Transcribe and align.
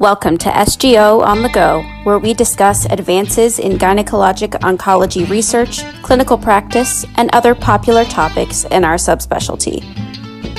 Welcome 0.00 0.38
to 0.38 0.50
SGO 0.50 1.26
on 1.26 1.42
the 1.42 1.48
Go, 1.48 1.82
where 2.04 2.20
we 2.20 2.32
discuss 2.32 2.84
advances 2.84 3.58
in 3.58 3.78
gynecologic 3.78 4.50
oncology 4.60 5.28
research, 5.28 5.82
clinical 6.02 6.38
practice, 6.38 7.04
and 7.16 7.28
other 7.32 7.52
popular 7.52 8.04
topics 8.04 8.62
in 8.66 8.84
our 8.84 8.94
subspecialty. 8.94 9.80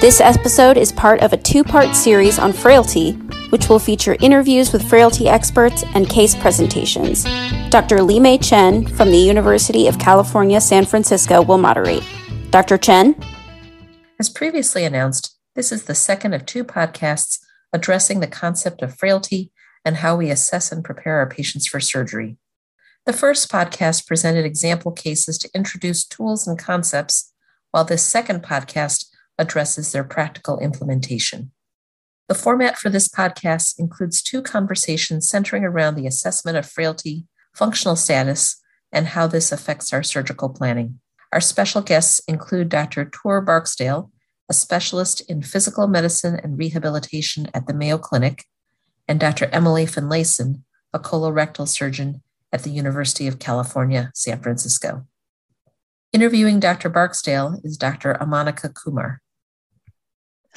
This 0.02 0.20
episode 0.20 0.76
is 0.76 0.92
part 0.92 1.22
of 1.22 1.32
a 1.32 1.38
two 1.38 1.64
part 1.64 1.96
series 1.96 2.38
on 2.38 2.52
frailty, 2.52 3.14
which 3.50 3.70
will 3.70 3.80
feature 3.80 4.18
interviews 4.20 4.74
with 4.74 4.84
frailty 4.90 5.30
experts 5.30 5.86
and 5.96 6.10
case 6.10 6.36
presentations. 6.36 7.24
Dr. 7.70 8.02
Lee-may 8.02 8.40
Chen 8.40 8.86
from 8.86 9.10
the 9.10 9.18
University 9.18 9.88
of 9.88 9.98
California, 9.98 10.60
San 10.60 10.86
Francisco 10.86 11.42
will 11.42 11.58
moderate. 11.58 12.04
Dr. 12.50 12.78
Chen? 12.78 13.16
As 14.20 14.28
previously 14.28 14.84
announced, 14.84 15.38
this 15.56 15.72
is 15.72 15.84
the 15.84 15.96
second 15.96 16.34
of 16.34 16.46
two 16.46 16.66
podcasts 16.66 17.40
addressing 17.74 18.20
the 18.20 18.28
concept 18.28 18.82
of 18.82 18.98
frailty 18.98 19.52
and 19.86 19.98
how 19.98 20.16
we 20.16 20.30
assess 20.30 20.72
and 20.72 20.84
prepare 20.84 21.18
our 21.18 21.30
patients 21.30 21.68
for 21.68 21.80
surgery. 21.80 22.38
The 23.06 23.14
first 23.14 23.52
podcast 23.52 24.06
presented 24.06 24.46
example 24.46 24.92
cases 24.92 25.38
to 25.40 25.50
introduce 25.56 26.06
tools 26.06 26.48
and 26.48 26.60
concepts, 26.60 27.34
while 27.72 27.86
this 27.86 28.04
second 28.04 28.44
podcast 28.44 29.06
addresses 29.38 29.92
their 29.92 30.04
practical 30.04 30.60
implementation. 30.60 31.52
The 32.28 32.36
format 32.36 32.78
for 32.78 32.90
this 32.90 33.08
podcast 33.08 33.80
includes 33.80 34.22
two 34.22 34.44
conversations 34.44 35.28
centering 35.28 35.64
around 35.64 35.96
the 35.96 36.06
assessment 36.06 36.58
of 36.58 36.70
frailty, 36.70 37.26
functional 37.56 37.96
status, 37.96 38.62
and 38.92 39.08
how 39.08 39.26
this 39.26 39.52
affects 39.52 39.94
our 39.94 40.04
surgical 40.04 40.50
planning. 40.50 41.00
Our 41.32 41.42
special 41.42 41.82
guests 41.82 42.22
include 42.28 42.70
Dr. 42.70 43.06
Tor 43.06 43.42
Barksdale, 43.42 44.12
a 44.50 44.54
specialist 44.54 45.22
in 45.30 45.42
physical 45.42 45.88
medicine 45.88 46.40
and 46.44 46.58
rehabilitation 46.58 47.48
at 47.54 47.68
the 47.68 47.74
Mayo 47.74 47.98
Clinic, 47.98 48.46
and 49.08 49.20
Dr. 49.20 49.46
Emily 49.52 49.86
Finlayson, 49.86 50.64
a 50.94 51.00
colorectal 51.00 51.68
surgeon 51.68 52.22
at 52.52 52.64
the 52.64 52.72
University 52.72 53.28
of 53.28 53.40
California, 53.40 54.12
San 54.16 54.42
Francisco. 54.42 55.06
Interviewing 56.12 56.60
Dr. 56.60 56.90
Barksdale 56.90 57.60
is 57.64 57.78
Dr. 57.78 58.16
Amanika 58.16 58.74
Kumar. 58.74 59.22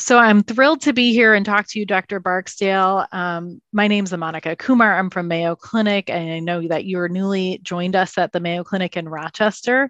So 0.02 0.18
I'm 0.18 0.42
thrilled 0.42 0.80
to 0.80 0.92
be 0.92 1.12
here 1.12 1.32
and 1.32 1.46
talk 1.46 1.68
to 1.68 1.78
you, 1.78 1.86
Dr. 1.86 2.18
Barksdale. 2.18 3.06
Um, 3.12 3.62
my 3.72 3.86
name 3.86 4.02
is 4.02 4.10
Amanika 4.10 4.58
Kumar. 4.58 4.98
I'm 4.98 5.10
from 5.10 5.28
Mayo 5.28 5.54
Clinic, 5.54 6.10
and 6.10 6.28
I 6.28 6.40
know 6.40 6.66
that 6.66 6.86
you're 6.86 7.08
newly 7.08 7.60
joined 7.62 7.94
us 7.94 8.18
at 8.18 8.32
the 8.32 8.40
Mayo 8.40 8.64
Clinic 8.64 8.96
in 8.96 9.08
Rochester. 9.08 9.88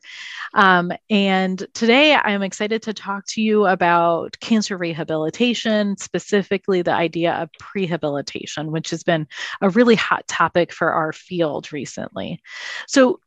Um, 0.53 0.93
and 1.09 1.67
today 1.73 2.15
I'm 2.15 2.43
excited 2.43 2.83
to 2.83 2.93
talk 2.93 3.25
to 3.29 3.41
you 3.41 3.65
about 3.65 4.39
cancer 4.39 4.77
rehabilitation, 4.77 5.97
specifically 5.97 6.83
the 6.83 6.93
idea 6.93 7.33
of 7.33 7.49
prehabilitation, 7.53 8.67
which 8.67 8.91
has 8.91 9.03
been 9.03 9.27
a 9.63 9.71
really 9.71 9.95
hot 9.95 10.29
topic 10.29 10.75
for 10.75 10.93
our 10.93 11.15
field 11.15 11.73
recently. 11.73 12.43
So 12.87 13.19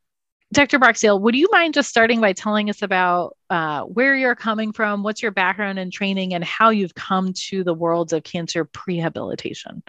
Dr. 0.56 0.80
Barksdale, 0.80 1.20
would 1.20 1.36
you 1.36 1.50
mind 1.52 1.73
just 1.73 1.89
starting 1.89 2.22
by 2.22 2.31
telling 2.31 2.70
us 2.70 2.81
about 2.81 3.36
uh, 3.50 3.81
where 3.81 4.16
you're 4.16 4.36
coming 4.36 4.72
from, 4.72 5.03
what's 5.03 5.22
your 5.22 5.31
background 5.31 5.80
and 5.80 5.92
training, 5.92 6.34
and 6.34 6.45
how 6.45 6.70
you've 6.70 6.95
come 6.95 7.34
to 7.34 7.61
the 7.61 7.73
worlds 7.73 8.14
of 8.14 8.23
cancer 8.23 8.64
prehabilitation? 8.64 9.81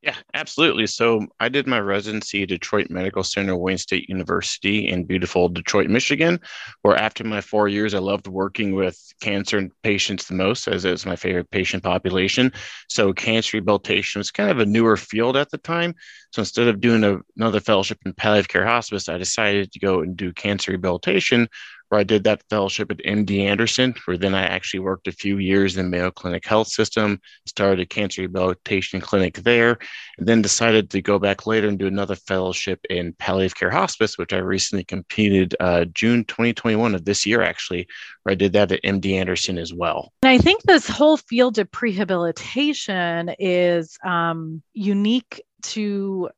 Yeah, 0.00 0.14
absolutely. 0.32 0.86
So 0.86 1.26
I 1.40 1.48
did 1.48 1.66
my 1.66 1.80
residency 1.80 2.44
at 2.44 2.50
Detroit 2.50 2.86
Medical 2.88 3.24
Center, 3.24 3.56
Wayne 3.56 3.78
State 3.78 4.08
University 4.08 4.88
in 4.88 5.04
beautiful 5.04 5.48
Detroit, 5.48 5.88
Michigan, 5.90 6.38
where 6.82 6.96
after 6.96 7.24
my 7.24 7.40
four 7.40 7.66
years, 7.66 7.94
I 7.94 7.98
loved 7.98 8.28
working 8.28 8.76
with 8.76 8.96
cancer 9.20 9.68
patients 9.82 10.26
the 10.28 10.34
most, 10.36 10.68
as 10.68 10.84
it's 10.84 11.04
my 11.04 11.16
favorite 11.16 11.50
patient 11.50 11.82
population. 11.82 12.52
So 12.88 13.12
cancer 13.12 13.56
rehabilitation 13.56 14.20
was 14.20 14.30
kind 14.30 14.52
of 14.52 14.60
a 14.60 14.66
newer 14.66 14.96
field 14.96 15.36
at 15.36 15.50
the 15.50 15.58
time. 15.58 15.96
So 16.30 16.42
instead 16.42 16.68
of 16.68 16.80
doing 16.80 17.02
a, 17.02 17.18
another 17.36 17.58
fellowship 17.58 17.98
in 18.06 18.12
palliative 18.12 18.48
care 18.48 18.66
hospice, 18.66 19.08
I 19.08 19.18
decided 19.18 19.72
to 19.72 19.80
go 19.80 20.02
and 20.02 20.16
do 20.16 20.32
cancer 20.32 20.70
rehabilitation, 20.70 21.48
where 21.88 22.00
I 22.00 22.04
did 22.04 22.24
that 22.24 22.42
fellowship 22.50 22.90
at 22.90 22.98
MD 22.98 23.40
Anderson, 23.40 23.94
where 24.04 24.16
then 24.16 24.34
I 24.34 24.42
actually 24.42 24.80
worked 24.80 25.08
a 25.08 25.12
few 25.12 25.38
years 25.38 25.76
in 25.76 25.90
Mayo 25.90 26.10
Clinic 26.10 26.46
Health 26.46 26.68
System, 26.68 27.20
started 27.46 27.80
a 27.80 27.86
cancer 27.86 28.22
rehabilitation 28.22 29.00
clinic 29.00 29.38
there, 29.38 29.78
and 30.18 30.26
then 30.26 30.42
decided 30.42 30.90
to 30.90 31.02
go 31.02 31.18
back 31.18 31.46
later 31.46 31.68
and 31.68 31.78
do 31.78 31.86
another 31.86 32.16
fellowship 32.16 32.80
in 32.90 33.14
palliative 33.14 33.56
care 33.56 33.70
hospice, 33.70 34.18
which 34.18 34.32
I 34.32 34.38
recently 34.38 34.84
completed 34.84 35.54
uh, 35.60 35.86
June 35.86 36.24
2021 36.24 36.94
of 36.94 37.04
this 37.04 37.24
year, 37.24 37.42
actually, 37.42 37.86
where 38.22 38.32
I 38.32 38.36
did 38.36 38.52
that 38.52 38.72
at 38.72 38.82
MD 38.82 39.12
Anderson 39.14 39.58
as 39.58 39.72
well. 39.72 40.12
And 40.22 40.30
I 40.30 40.38
think 40.38 40.62
this 40.62 40.88
whole 40.88 41.16
field 41.16 41.58
of 41.58 41.70
prehabilitation 41.70 43.34
is 43.38 43.98
um, 44.04 44.62
unique 44.74 45.42
to 45.60 46.28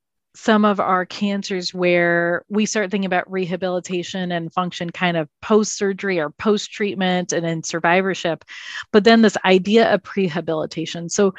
some 0.42 0.64
of 0.64 0.80
our 0.80 1.04
cancers 1.04 1.74
where 1.74 2.46
we 2.48 2.64
start 2.64 2.90
thinking 2.90 3.04
about 3.04 3.30
rehabilitation 3.30 4.32
and 4.32 4.50
function 4.50 4.88
kind 4.88 5.18
of 5.18 5.28
post 5.42 5.76
surgery 5.76 6.18
or 6.18 6.30
post 6.30 6.72
treatment 6.72 7.34
and 7.34 7.44
in 7.44 7.62
survivorship, 7.62 8.42
but 8.90 9.04
then 9.04 9.20
this 9.20 9.36
idea 9.44 9.92
of 9.92 10.02
prehabilitation. 10.02 11.10
So, 11.10 11.34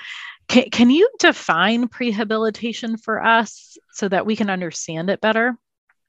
can, 0.47 0.69
can 0.69 0.91
you 0.91 1.09
define 1.17 1.87
prehabilitation 1.87 3.01
for 3.01 3.25
us 3.25 3.75
so 3.91 4.07
that 4.07 4.27
we 4.27 4.35
can 4.35 4.51
understand 4.51 5.09
it 5.09 5.19
better? 5.19 5.57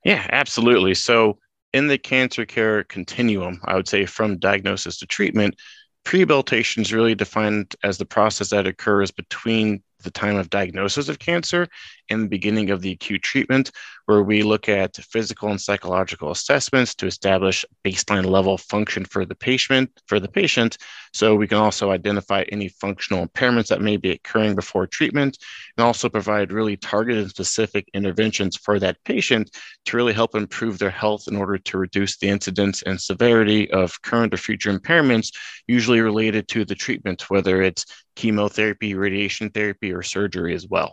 Yeah, 0.05 0.27
absolutely. 0.31 0.95
So, 0.95 1.39
in 1.73 1.87
the 1.87 1.97
cancer 1.97 2.45
care 2.45 2.85
continuum, 2.85 3.59
I 3.65 3.75
would 3.75 3.89
say 3.89 4.05
from 4.05 4.37
diagnosis 4.37 4.99
to 4.99 5.07
treatment, 5.07 5.57
prehabilitation 6.05 6.83
is 6.83 6.93
really 6.93 7.15
defined 7.15 7.75
as 7.83 7.97
the 7.97 8.05
process 8.05 8.51
that 8.51 8.67
occurs 8.67 9.11
between 9.11 9.83
the 10.03 10.11
time 10.11 10.37
of 10.37 10.51
diagnosis 10.51 11.09
of 11.09 11.19
cancer 11.19 11.69
and 12.11 12.25
the 12.25 12.29
beginning 12.29 12.71
of 12.71 12.81
the 12.81 12.93
acute 12.93 13.23
treatment, 13.23 13.71
where 14.07 14.23
we 14.23 14.43
look 14.43 14.69
at 14.69 14.97
physical 14.97 15.49
and 15.49 15.61
psychological 15.61 16.31
assessments 16.31 16.95
to 16.95 17.07
establish 17.07 17.65
baseline 17.85 18.25
level 18.25 18.59
function 18.59 19.05
for 19.05 19.25
the 19.25 19.35
patient 19.35 19.91
for 20.07 20.19
the 20.21 20.29
patient. 20.29 20.77
So 21.13 21.35
we 21.35 21.47
can 21.47 21.59
also 21.59 21.91
identify 21.91 22.45
any 22.51 22.69
functional 22.69 23.27
impairments 23.27 23.69
that 23.69 23.81
may 23.81 23.97
be 23.97 24.11
occurring 24.11 24.55
before 24.55 24.87
treatment, 24.87 25.39
and 25.77 25.85
also 25.87 26.09
provide 26.09 26.53
really 26.53 26.77
targeted 26.77 27.31
specific 27.31 27.89
interventions 27.95 28.57
for 28.57 28.79
that 28.81 28.97
patient 29.05 29.51
to 29.87 29.97
really 29.97 30.13
help 30.13 30.35
improve 30.35 30.79
their 30.79 30.91
health 30.91 31.29
in 31.29 31.37
order 31.37 31.59
to 31.59 31.79
reduce 31.79 32.19
the 32.19 32.29
incidence 32.29 32.83
and 32.83 33.01
severity 33.01 33.71
of 33.71 34.01
current 34.03 34.35
or 34.35 34.39
future 34.39 34.77
impairments, 34.77 35.33
usually 35.67 36.01
related 36.01 36.49
to 36.49 36.65
the 36.65 36.75
treatment, 36.75 37.31
whether 37.31 37.63
it's 37.63 37.85
chemotherapy, 38.17 38.95
radiation 38.95 39.51
therapy, 39.51 39.93
or 39.93 40.03
surgery 40.03 40.55
as 40.55 40.69
well. 40.69 40.93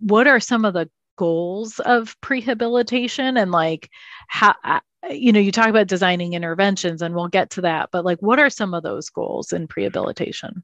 What 0.00 0.26
are 0.26 0.40
some 0.40 0.64
of 0.64 0.74
the 0.74 0.90
goals 1.16 1.78
of 1.80 2.20
prehabilitation 2.20 3.40
and 3.40 3.52
like 3.52 3.88
how 4.28 4.54
uh, 4.64 4.80
you 5.10 5.32
know 5.32 5.40
you 5.40 5.52
talk 5.52 5.68
about 5.68 5.86
designing 5.86 6.32
interventions 6.32 7.02
and 7.02 7.14
we'll 7.14 7.28
get 7.28 7.50
to 7.50 7.60
that 7.60 7.88
but 7.92 8.04
like 8.04 8.18
what 8.20 8.38
are 8.40 8.50
some 8.50 8.74
of 8.74 8.82
those 8.82 9.10
goals 9.10 9.52
in 9.52 9.68
prehabilitation 9.68 10.62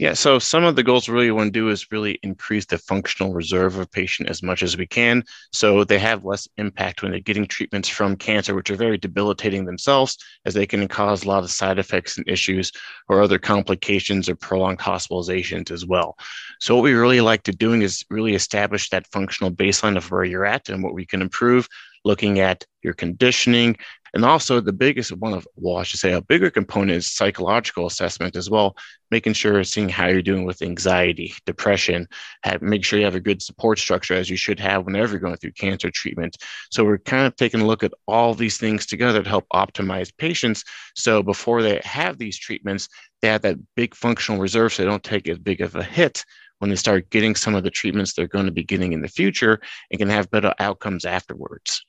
yeah, 0.00 0.14
so 0.14 0.38
some 0.38 0.64
of 0.64 0.76
the 0.76 0.82
goals 0.82 1.06
we 1.06 1.14
really 1.14 1.30
want 1.30 1.48
to 1.48 1.60
do 1.60 1.68
is 1.68 1.92
really 1.92 2.18
increase 2.22 2.64
the 2.64 2.78
functional 2.78 3.34
reserve 3.34 3.76
of 3.76 3.92
patient 3.92 4.30
as 4.30 4.42
much 4.42 4.62
as 4.62 4.78
we 4.78 4.86
can. 4.86 5.22
So 5.52 5.84
they 5.84 5.98
have 5.98 6.24
less 6.24 6.48
impact 6.56 7.02
when 7.02 7.10
they're 7.10 7.20
getting 7.20 7.46
treatments 7.46 7.86
from 7.86 8.16
cancer, 8.16 8.54
which 8.54 8.70
are 8.70 8.76
very 8.76 8.96
debilitating 8.96 9.66
themselves, 9.66 10.16
as 10.46 10.54
they 10.54 10.64
can 10.64 10.88
cause 10.88 11.24
a 11.24 11.28
lot 11.28 11.44
of 11.44 11.50
side 11.50 11.78
effects 11.78 12.16
and 12.16 12.26
issues 12.26 12.72
or 13.10 13.20
other 13.20 13.38
complications 13.38 14.26
or 14.26 14.36
prolonged 14.36 14.78
hospitalizations 14.78 15.70
as 15.70 15.84
well. 15.84 16.16
So 16.60 16.74
what 16.74 16.84
we 16.84 16.94
really 16.94 17.20
like 17.20 17.42
to 17.42 17.52
doing 17.52 17.82
is 17.82 18.02
really 18.08 18.34
establish 18.34 18.88
that 18.88 19.06
functional 19.08 19.52
baseline 19.52 19.98
of 19.98 20.10
where 20.10 20.24
you're 20.24 20.46
at 20.46 20.70
and 20.70 20.82
what 20.82 20.94
we 20.94 21.04
can 21.04 21.20
improve 21.20 21.68
looking 22.04 22.40
at 22.40 22.64
your 22.82 22.94
conditioning, 22.94 23.76
and 24.14 24.24
also 24.24 24.60
the 24.60 24.72
biggest 24.72 25.16
one 25.16 25.32
of, 25.32 25.46
well, 25.56 25.76
I 25.76 25.82
should 25.82 26.00
say 26.00 26.12
a 26.12 26.22
bigger 26.22 26.50
component 26.50 26.92
is 26.92 27.10
psychological 27.10 27.86
assessment 27.86 28.36
as 28.36 28.50
well, 28.50 28.76
making 29.10 29.34
sure 29.34 29.62
seeing 29.64 29.88
how 29.88 30.06
you're 30.06 30.22
doing 30.22 30.44
with 30.44 30.62
anxiety, 30.62 31.34
depression, 31.46 32.08
have, 32.42 32.62
make 32.62 32.84
sure 32.84 32.98
you 32.98 33.04
have 33.04 33.14
a 33.14 33.20
good 33.20 33.42
support 33.42 33.78
structure 33.78 34.14
as 34.14 34.30
you 34.30 34.36
should 34.36 34.60
have 34.60 34.84
whenever 34.84 35.12
you're 35.12 35.20
going 35.20 35.36
through 35.36 35.52
cancer 35.52 35.90
treatment. 35.90 36.36
So 36.70 36.84
we're 36.84 36.98
kind 36.98 37.26
of 37.26 37.36
taking 37.36 37.60
a 37.60 37.66
look 37.66 37.82
at 37.82 37.94
all 38.06 38.34
these 38.34 38.58
things 38.58 38.86
together 38.86 39.22
to 39.22 39.28
help 39.28 39.46
optimize 39.52 40.16
patients. 40.16 40.64
So 40.94 41.22
before 41.22 41.62
they 41.62 41.80
have 41.84 42.18
these 42.18 42.38
treatments, 42.38 42.88
they 43.22 43.28
have 43.28 43.42
that 43.42 43.58
big 43.74 43.94
functional 43.94 44.40
reserve 44.40 44.72
so 44.72 44.82
they 44.82 44.88
don't 44.88 45.04
take 45.04 45.28
as 45.28 45.38
big 45.38 45.60
of 45.60 45.74
a 45.76 45.82
hit 45.82 46.24
when 46.58 46.70
they 46.70 46.76
start 46.76 47.10
getting 47.10 47.34
some 47.34 47.54
of 47.54 47.64
the 47.64 47.70
treatments 47.70 48.12
they're 48.12 48.28
going 48.28 48.46
to 48.46 48.52
be 48.52 48.64
getting 48.64 48.92
in 48.92 49.00
the 49.00 49.08
future 49.08 49.60
and 49.90 49.98
can 49.98 50.08
have 50.08 50.30
better 50.30 50.54
outcomes 50.58 51.04
afterwards. 51.04 51.84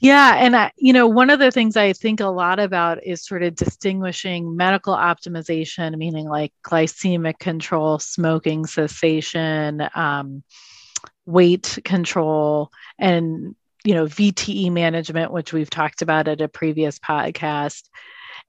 Yeah. 0.00 0.34
And, 0.36 0.56
I, 0.56 0.72
you 0.76 0.92
know, 0.92 1.06
one 1.06 1.30
of 1.30 1.38
the 1.38 1.50
things 1.50 1.76
I 1.76 1.92
think 1.92 2.20
a 2.20 2.26
lot 2.26 2.58
about 2.58 3.04
is 3.06 3.24
sort 3.24 3.42
of 3.42 3.54
distinguishing 3.54 4.56
medical 4.56 4.94
optimization, 4.94 5.96
meaning 5.96 6.28
like 6.28 6.52
glycemic 6.64 7.38
control, 7.38 7.98
smoking 7.98 8.66
cessation, 8.66 9.88
um, 9.94 10.42
weight 11.26 11.78
control, 11.84 12.70
and, 12.98 13.54
you 13.84 13.94
know, 13.94 14.06
VTE 14.06 14.70
management, 14.72 15.32
which 15.32 15.52
we've 15.52 15.70
talked 15.70 16.02
about 16.02 16.28
at 16.28 16.40
a 16.40 16.48
previous 16.48 16.98
podcast. 16.98 17.84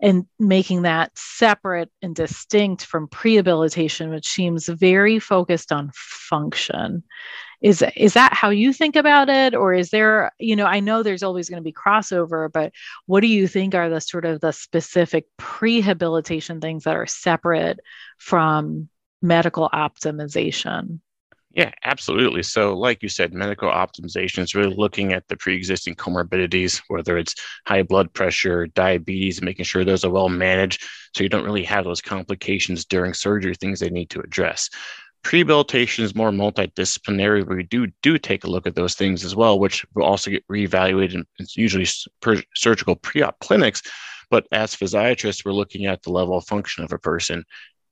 and 0.01 0.25
making 0.39 0.81
that 0.83 1.12
separate 1.18 1.89
and 2.01 2.15
distinct 2.15 2.86
from 2.86 3.07
prehabilitation, 3.07 4.09
which 4.09 4.27
seems 4.27 4.68
very 4.68 5.19
focused 5.19 5.71
on 5.71 5.92
function. 5.94 7.03
Is, 7.66 7.84
is 7.96 8.14
that 8.14 8.32
how 8.32 8.52
you 8.52 8.72
think 8.72 8.96
about 8.96 9.28
it? 9.28 9.56
Or 9.56 9.74
is 9.74 9.90
there, 9.90 10.32
you 10.38 10.56
know, 10.56 10.68
I 10.68 10.82
know 10.82 11.02
there's 11.02 11.24
always 11.24 11.50
going 11.50 11.60
to 11.60 11.64
be 11.64 11.74
crossover, 11.74 12.52
but 12.52 12.72
what 13.08 13.22
do 13.22 13.28
you 13.28 13.48
think 13.48 13.74
are 13.74 13.90
the 13.90 14.00
sort 14.00 14.24
of 14.24 14.40
the 14.40 14.54
specific 14.54 15.26
prehabilitation 15.40 16.62
things 16.62 16.84
that 16.84 16.96
are 16.96 17.08
separate 17.08 17.80
from 18.20 18.88
medical 19.20 19.68
optimization? 19.74 21.00
Yeah, 21.56 21.72
absolutely. 21.84 22.44
So, 22.44 22.78
like 22.78 23.02
you 23.02 23.10
said, 23.10 23.34
medical 23.34 23.72
optimization 23.72 24.44
is 24.44 24.54
really 24.54 24.76
looking 24.76 25.14
at 25.14 25.28
the 25.28 25.38
pre 25.38 25.56
existing 25.56 25.96
comorbidities, 25.96 26.84
whether 26.90 27.18
it's 27.18 27.34
high 27.66 27.82
blood 27.82 28.14
pressure, 28.14 28.68
diabetes, 28.68 29.42
making 29.42 29.66
sure 29.66 29.84
those 29.84 30.06
are 30.06 30.12
well 30.12 30.30
managed 30.30 30.84
so 31.16 31.24
you 31.24 31.30
don't 31.30 31.46
really 31.46 31.64
have 31.64 31.86
those 31.86 32.02
complications 32.02 32.84
during 32.84 33.14
surgery, 33.14 33.56
things 33.56 33.80
they 33.80 33.90
need 33.90 34.10
to 34.10 34.20
address. 34.20 34.70
Prehabilitation 35.25 36.04
is 36.04 36.13
more 36.13 36.30
multidisciplinary, 36.30 37.48
we 37.48 37.63
do, 37.63 37.88
do 38.04 38.19
take 38.19 38.44
a 38.44 38.48
look 38.48 38.68
at 38.68 38.75
those 38.75 38.94
things 38.94 39.25
as 39.25 39.36
well, 39.36 39.57
which 39.57 39.83
will 39.95 40.04
also 40.06 40.30
get 40.30 40.48
reevaluated 40.48 41.16
in 41.16 41.25
usually 41.56 41.88
per 42.22 42.44
surgical 42.54 42.95
pre 42.95 43.24
op 43.24 43.39
clinics. 43.39 43.81
But 44.30 44.45
as 44.51 44.75
physiatrists, 44.75 45.44
we're 45.44 45.54
looking 45.54 45.88
at 45.88 46.04
the 46.04 46.12
level 46.12 46.38
of 46.38 46.45
function 46.45 46.83
of 46.83 46.94
a 46.94 47.00
person, 47.00 47.44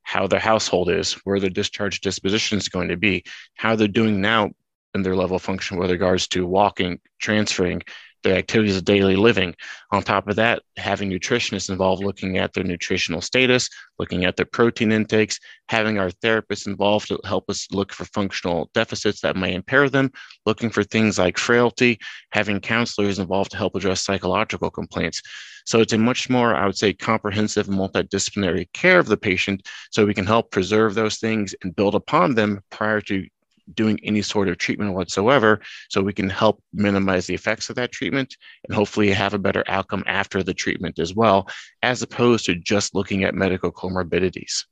how 0.04 0.28
their 0.28 0.38
household 0.38 0.88
is, 0.88 1.14
where 1.24 1.40
their 1.40 1.50
discharge 1.50 2.00
disposition 2.02 2.58
is 2.58 2.68
going 2.68 2.90
to 2.90 2.96
be, 2.96 3.24
how 3.56 3.74
they're 3.74 3.88
doing 3.88 4.20
now 4.20 4.52
in 4.94 5.02
their 5.02 5.16
level 5.16 5.34
of 5.34 5.42
function 5.42 5.76
with 5.76 5.90
regards 5.90 6.28
to 6.28 6.46
walking, 6.46 7.00
transferring, 7.18 7.82
their 8.24 8.36
activities 8.36 8.76
of 8.76 8.84
daily 8.84 9.14
living. 9.14 9.54
On 9.92 10.02
top 10.02 10.26
of 10.26 10.34
that, 10.36 10.62
having 10.76 11.08
nutritionists 11.08 11.70
involved 11.70 12.02
looking 12.02 12.38
at 12.38 12.52
their 12.52 12.64
nutritional 12.64 13.20
status, 13.20 13.70
looking 14.00 14.24
at 14.24 14.36
their 14.36 14.46
protein 14.46 14.90
intakes, 14.90 15.38
having 15.68 15.98
our 15.98 16.10
therapists 16.10 16.66
involved 16.66 17.06
to 17.08 17.20
help 17.24 17.48
us 17.48 17.68
look 17.70 17.92
for 17.92 18.04
functional 18.06 18.70
deficits 18.74 19.20
that 19.20 19.36
may 19.36 19.54
impair 19.54 19.88
them, 19.88 20.10
looking 20.46 20.70
for 20.70 20.82
things 20.82 21.18
like 21.18 21.38
frailty, 21.38 21.98
having 22.32 22.58
counselors 22.58 23.20
involved 23.20 23.52
to 23.52 23.56
help 23.56 23.76
address 23.76 24.02
psychological 24.02 24.70
complaints. 24.70 25.22
So 25.66 25.80
it's 25.80 25.92
a 25.92 25.98
much 25.98 26.28
more, 26.28 26.54
I 26.54 26.66
would 26.66 26.76
say, 26.76 26.92
comprehensive 26.92 27.68
multidisciplinary 27.68 28.66
care 28.72 28.98
of 28.98 29.06
the 29.06 29.16
patient 29.16 29.66
so 29.90 30.04
we 30.04 30.14
can 30.14 30.26
help 30.26 30.50
preserve 30.50 30.94
those 30.94 31.18
things 31.18 31.54
and 31.62 31.76
build 31.76 31.94
upon 31.94 32.34
them 32.34 32.60
prior 32.70 33.00
to 33.02 33.26
doing 33.72 33.98
any 34.02 34.22
sort 34.22 34.48
of 34.48 34.58
treatment 34.58 34.94
whatsoever 34.94 35.60
so 35.88 36.02
we 36.02 36.12
can 36.12 36.28
help 36.28 36.62
minimize 36.72 37.26
the 37.26 37.34
effects 37.34 37.70
of 37.70 37.76
that 37.76 37.92
treatment 37.92 38.36
and 38.66 38.74
hopefully 38.74 39.10
have 39.10 39.34
a 39.34 39.38
better 39.38 39.64
outcome 39.66 40.04
after 40.06 40.42
the 40.42 40.54
treatment 40.54 40.98
as 40.98 41.14
well 41.14 41.48
as 41.82 42.02
opposed 42.02 42.44
to 42.44 42.54
just 42.54 42.94
looking 42.94 43.24
at 43.24 43.34
medical 43.34 43.72
comorbidities. 43.72 44.64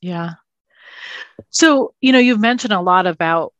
Yeah. 0.00 0.32
So 1.50 1.94
you 2.00 2.12
know 2.12 2.18
you've 2.18 2.40
mentioned 2.40 2.72
a 2.72 2.80
lot 2.80 3.06
about 3.06 3.52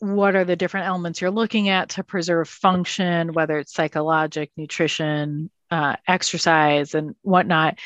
what 0.00 0.34
are 0.34 0.44
the 0.44 0.56
different 0.56 0.86
elements 0.86 1.20
you're 1.20 1.30
looking 1.30 1.68
at 1.68 1.90
to 1.90 2.02
preserve 2.02 2.48
function 2.48 3.34
whether 3.34 3.58
it's 3.58 3.74
psychologic 3.74 4.50
nutrition 4.56 5.50
uh, 5.70 5.94
exercise 6.08 6.94
and 6.94 7.14
whatnot 7.22 7.78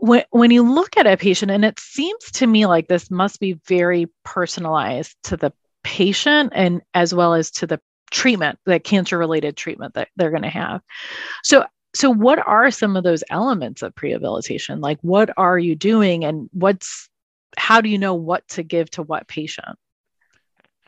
when, 0.00 0.24
when 0.30 0.50
you 0.50 0.62
look 0.62 0.96
at 0.96 1.06
a 1.06 1.16
patient, 1.16 1.50
and 1.50 1.64
it 1.64 1.78
seems 1.78 2.30
to 2.32 2.46
me 2.46 2.66
like 2.66 2.88
this 2.88 3.10
must 3.10 3.38
be 3.38 3.54
very 3.66 4.06
personalized 4.24 5.16
to 5.24 5.36
the 5.36 5.52
patient 5.82 6.52
and 6.54 6.82
as 6.94 7.14
well 7.14 7.34
as 7.34 7.50
to 7.50 7.66
the 7.66 7.80
treatment, 8.10 8.58
the 8.64 8.80
cancer 8.80 9.18
related 9.18 9.56
treatment 9.56 9.94
that 9.94 10.08
they're 10.16 10.30
going 10.30 10.42
to 10.42 10.48
have. 10.48 10.80
So, 11.44 11.64
so 11.94 12.10
what 12.10 12.38
are 12.46 12.70
some 12.70 12.96
of 12.96 13.04
those 13.04 13.24
elements 13.30 13.82
of 13.82 13.94
prehabilitation? 13.94 14.80
Like, 14.80 14.98
what 15.02 15.30
are 15.36 15.58
you 15.58 15.74
doing, 15.74 16.24
and 16.24 16.48
what's 16.52 17.08
how 17.56 17.80
do 17.80 17.88
you 17.88 17.98
know 17.98 18.14
what 18.14 18.46
to 18.48 18.62
give 18.62 18.90
to 18.92 19.02
what 19.02 19.28
patient? 19.28 19.76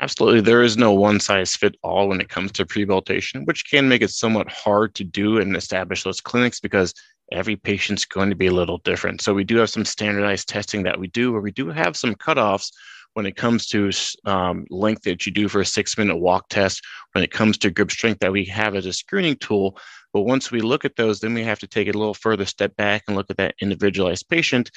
Absolutely. 0.01 0.41
There 0.41 0.63
is 0.63 0.77
no 0.77 0.93
one 0.93 1.21
size 1.21 1.55
fit 1.55 1.77
all 1.83 2.09
when 2.09 2.21
it 2.21 2.29
comes 2.29 2.51
to 2.53 2.65
prehabilitation, 2.67 3.47
which 3.47 3.71
can 3.71 3.89
make 3.89 4.03
it 4.03 4.11
somewhat 4.11 4.49
hard 4.51 4.95
to 4.97 5.05
do 5.05 5.39
and 5.39 5.57
establish 5.57 6.03
those 6.03 6.21
clinics 6.21 6.59
because 6.59 6.93
every 7.31 7.57
patient's 7.57 8.05
going 8.05 8.31
to 8.31 8.37
be 8.37 8.47
a 8.47 8.53
little 8.53 8.79
different. 8.79 9.21
So 9.21 9.35
we 9.35 9.45
do 9.45 9.57
have 9.57 9.71
some 9.71 9.85
standardized 9.85 10.49
testing 10.49 10.83
that 10.83 10.99
we 10.99 11.09
do, 11.09 11.33
where 11.33 11.41
we 11.41 11.53
do 11.53 11.69
have 11.69 11.97
some 11.97 12.15
cutoffs 12.15 12.71
when 13.15 13.27
it 13.27 13.37
comes 13.37 13.67
to 13.69 13.91
um, 14.25 14.65
length 14.71 15.03
that 15.03 15.27
you 15.27 15.33
do 15.33 15.49
for 15.49 15.61
a 15.61 15.67
six 15.67 15.99
minute 15.99 16.17
walk 16.17 16.49
test, 16.49 16.83
when 17.13 17.23
it 17.23 17.31
comes 17.31 17.59
to 17.59 17.71
grip 17.71 17.91
strength 17.91 18.21
that 18.21 18.33
we 18.33 18.45
have 18.47 18.75
as 18.75 18.87
a 18.87 18.93
screening 18.93 19.37
tool. 19.37 19.79
But 20.13 20.23
once 20.23 20.51
we 20.51 20.61
look 20.61 20.85
at 20.85 20.97
those, 20.97 21.21
then 21.21 21.35
we 21.35 21.45
have 21.45 21.59
to 21.61 21.67
take 21.67 21.89
a 21.89 21.93
little 21.93 22.15
further 22.15 22.45
step 22.45 22.75
back 22.77 23.05
and 23.07 23.17
look 23.17 23.31
at 23.31 23.37
that 23.37 23.55
individualized 23.61 24.29
patient. 24.29 24.71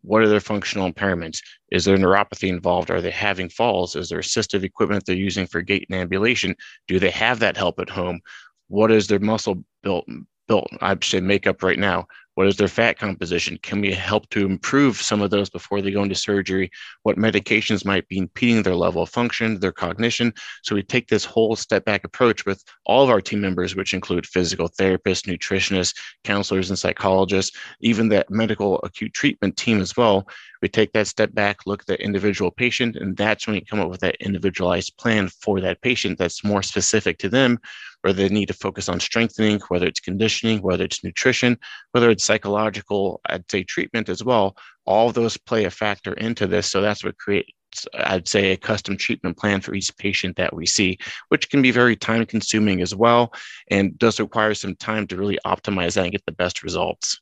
What 0.00 0.22
are 0.22 0.28
their 0.28 0.40
functional 0.40 0.90
impairments? 0.90 1.40
Is 1.70 1.84
there 1.84 1.98
neuropathy 1.98 2.48
involved? 2.48 2.90
Are 2.90 3.00
they 3.00 3.10
having 3.10 3.48
falls? 3.48 3.94
Is 3.94 4.08
there 4.08 4.20
assistive 4.20 4.64
equipment 4.64 5.04
they're 5.04 5.16
using 5.16 5.46
for 5.46 5.60
gait 5.60 5.86
and 5.90 5.98
ambulation? 5.98 6.54
Do 6.88 6.98
they 6.98 7.10
have 7.10 7.40
that 7.40 7.56
help 7.56 7.78
at 7.78 7.90
home? 7.90 8.20
What 8.68 8.90
is 8.90 9.06
their 9.06 9.18
muscle 9.18 9.62
built 9.82 10.06
built, 10.52 10.68
I 10.82 10.92
should 10.92 11.04
say 11.04 11.20
makeup 11.20 11.62
right 11.62 11.78
now? 11.78 12.06
What 12.34 12.46
is 12.46 12.56
their 12.56 12.68
fat 12.68 12.98
composition? 12.98 13.58
Can 13.62 13.80
we 13.80 13.92
help 13.92 14.28
to 14.30 14.44
improve 14.44 14.96
some 14.96 15.22
of 15.22 15.30
those 15.30 15.48
before 15.48 15.80
they 15.80 15.90
go 15.90 16.02
into 16.02 16.14
surgery? 16.14 16.70
What 17.04 17.16
medications 17.16 17.86
might 17.86 18.06
be 18.08 18.18
impeding 18.18 18.62
their 18.62 18.74
level 18.74 19.02
of 19.02 19.08
function, 19.08 19.60
their 19.60 19.72
cognition? 19.72 20.32
So 20.62 20.74
we 20.74 20.82
take 20.82 21.08
this 21.08 21.24
whole 21.24 21.56
step 21.56 21.86
back 21.86 22.04
approach 22.04 22.44
with 22.44 22.62
all 22.84 23.02
of 23.02 23.08
our 23.08 23.20
team 23.22 23.40
members, 23.40 23.74
which 23.74 23.94
include 23.94 24.26
physical 24.26 24.68
therapists, 24.68 25.26
nutritionists, 25.26 25.94
counselors, 26.24 26.68
and 26.68 26.78
psychologists, 26.78 27.56
even 27.80 28.08
that 28.10 28.30
medical 28.30 28.78
acute 28.82 29.14
treatment 29.14 29.56
team 29.56 29.80
as 29.80 29.96
well. 29.96 30.26
We 30.60 30.68
take 30.68 30.92
that 30.92 31.08
step 31.08 31.34
back, 31.34 31.66
look 31.66 31.82
at 31.82 31.86
the 31.86 32.02
individual 32.02 32.50
patient, 32.50 32.96
and 32.96 33.16
that's 33.16 33.46
when 33.46 33.54
we 33.54 33.64
come 33.64 33.80
up 33.80 33.90
with 33.90 34.00
that 34.00 34.16
individualized 34.20 34.96
plan 34.98 35.28
for 35.28 35.60
that 35.60 35.80
patient 35.80 36.18
that's 36.18 36.44
more 36.44 36.62
specific 36.62 37.18
to 37.18 37.28
them 37.28 37.58
where 38.02 38.12
they 38.12 38.28
need 38.28 38.46
to 38.46 38.54
focus 38.54 38.88
on 38.88 39.00
strengthening, 39.00 39.60
whether 39.68 39.86
it's 39.86 40.00
conditioning, 40.00 40.60
whether 40.60 40.84
it's 40.84 41.02
nutrition, 41.02 41.56
whether 41.92 42.10
it's 42.10 42.24
psychological, 42.24 43.20
I'd 43.26 43.50
say 43.50 43.62
treatment 43.62 44.08
as 44.08 44.22
well. 44.22 44.56
All 44.84 45.10
those 45.12 45.36
play 45.36 45.64
a 45.64 45.70
factor 45.70 46.12
into 46.14 46.46
this. 46.46 46.70
So 46.70 46.80
that's 46.80 47.04
what 47.04 47.18
creates, 47.18 47.52
I'd 47.94 48.28
say, 48.28 48.52
a 48.52 48.56
custom 48.56 48.96
treatment 48.96 49.38
plan 49.38 49.60
for 49.60 49.74
each 49.74 49.96
patient 49.96 50.36
that 50.36 50.54
we 50.54 50.66
see, 50.66 50.98
which 51.28 51.48
can 51.48 51.62
be 51.62 51.70
very 51.70 51.96
time 51.96 52.26
consuming 52.26 52.82
as 52.82 52.94
well 52.94 53.32
and 53.70 53.96
does 53.98 54.20
require 54.20 54.54
some 54.54 54.76
time 54.76 55.06
to 55.06 55.16
really 55.16 55.38
optimize 55.46 55.94
that 55.94 56.04
and 56.04 56.12
get 56.12 56.26
the 56.26 56.32
best 56.32 56.62
results. 56.62 57.20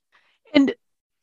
And 0.54 0.74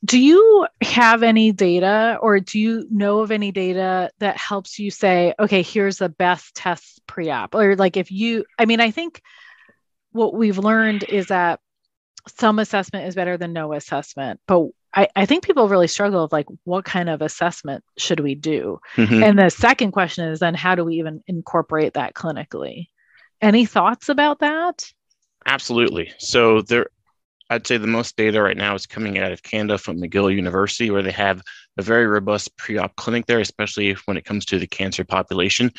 do 0.04 0.18
you 0.18 0.66
have 0.80 1.22
any 1.22 1.50
data 1.50 2.18
or 2.22 2.38
do 2.38 2.58
you 2.60 2.86
know 2.90 3.18
of 3.20 3.32
any 3.32 3.50
data 3.50 4.10
that 4.20 4.36
helps 4.36 4.78
you 4.78 4.90
say 4.92 5.34
okay 5.40 5.62
here's 5.62 5.98
the 5.98 6.08
best 6.08 6.54
test 6.54 7.00
pre-op 7.08 7.54
or 7.54 7.74
like 7.74 7.96
if 7.96 8.10
you 8.10 8.44
i 8.58 8.64
mean 8.64 8.80
i 8.80 8.92
think 8.92 9.20
what 10.12 10.34
we've 10.34 10.58
learned 10.58 11.04
is 11.04 11.26
that 11.26 11.60
some 12.36 12.58
assessment 12.58 13.06
is 13.06 13.14
better 13.14 13.36
than 13.36 13.52
no 13.52 13.72
assessment 13.72 14.40
but 14.46 14.68
I, 14.94 15.08
I 15.14 15.26
think 15.26 15.44
people 15.44 15.68
really 15.68 15.88
struggle 15.88 16.22
with 16.22 16.32
like 16.32 16.46
what 16.64 16.84
kind 16.84 17.08
of 17.08 17.20
assessment 17.20 17.84
should 17.98 18.20
we 18.20 18.34
do? 18.34 18.80
Mm-hmm. 18.96 19.22
and 19.22 19.38
the 19.38 19.50
second 19.50 19.92
question 19.92 20.28
is 20.28 20.40
then 20.40 20.54
how 20.54 20.74
do 20.74 20.84
we 20.84 20.96
even 20.96 21.22
incorporate 21.26 21.94
that 21.94 22.14
clinically? 22.14 22.86
Any 23.40 23.66
thoughts 23.66 24.08
about 24.08 24.40
that? 24.40 24.90
Absolutely. 25.46 26.12
So 26.18 26.62
there 26.62 26.86
I'd 27.50 27.66
say 27.66 27.78
the 27.78 27.86
most 27.86 28.16
data 28.16 28.42
right 28.42 28.56
now 28.56 28.74
is 28.74 28.86
coming 28.86 29.18
out 29.18 29.32
of 29.32 29.42
Canada 29.42 29.78
from 29.78 30.00
McGill 30.00 30.34
University, 30.34 30.90
where 30.90 31.02
they 31.02 31.12
have 31.12 31.42
a 31.78 31.82
very 31.82 32.06
robust 32.06 32.56
pre 32.56 32.76
op 32.76 32.94
clinic 32.96 33.26
there, 33.26 33.40
especially 33.40 33.96
when 34.04 34.16
it 34.16 34.24
comes 34.24 34.44
to 34.46 34.58
the 34.58 34.66
cancer 34.66 35.04
population 35.04 35.72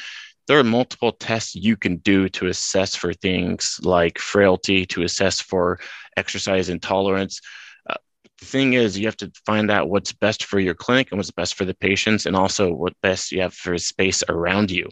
there 0.50 0.58
are 0.58 0.64
multiple 0.64 1.12
tests 1.12 1.54
you 1.54 1.78
can 1.78 1.98
do 1.98 2.28
to 2.28 2.48
assess 2.48 2.96
for 2.96 3.14
things 3.14 3.80
like 3.84 4.18
frailty, 4.18 4.84
to 4.88 5.04
assess 5.04 5.40
for 5.40 5.80
exercise 6.18 6.70
intolerance. 6.70 7.40
Uh, 7.88 7.94
the 8.40 8.46
thing 8.48 8.74
is, 8.74 8.98
you 8.98 9.06
have 9.06 9.16
to 9.18 9.32
find 9.46 9.70
out 9.70 9.92
what's 9.92 10.12
best 10.12 10.46
for 10.46 10.60
your 10.60 10.74
clinic 10.74 11.12
and 11.12 11.20
what's 11.20 11.30
best 11.30 11.54
for 11.54 11.66
the 11.66 11.76
patients, 11.76 12.26
and 12.26 12.36
also 12.36 12.74
what 12.74 13.00
best 13.04 13.32
you 13.32 13.42
have 13.42 13.54
for 13.54 13.78
space 13.78 14.24
around 14.28 14.72
you. 14.72 14.90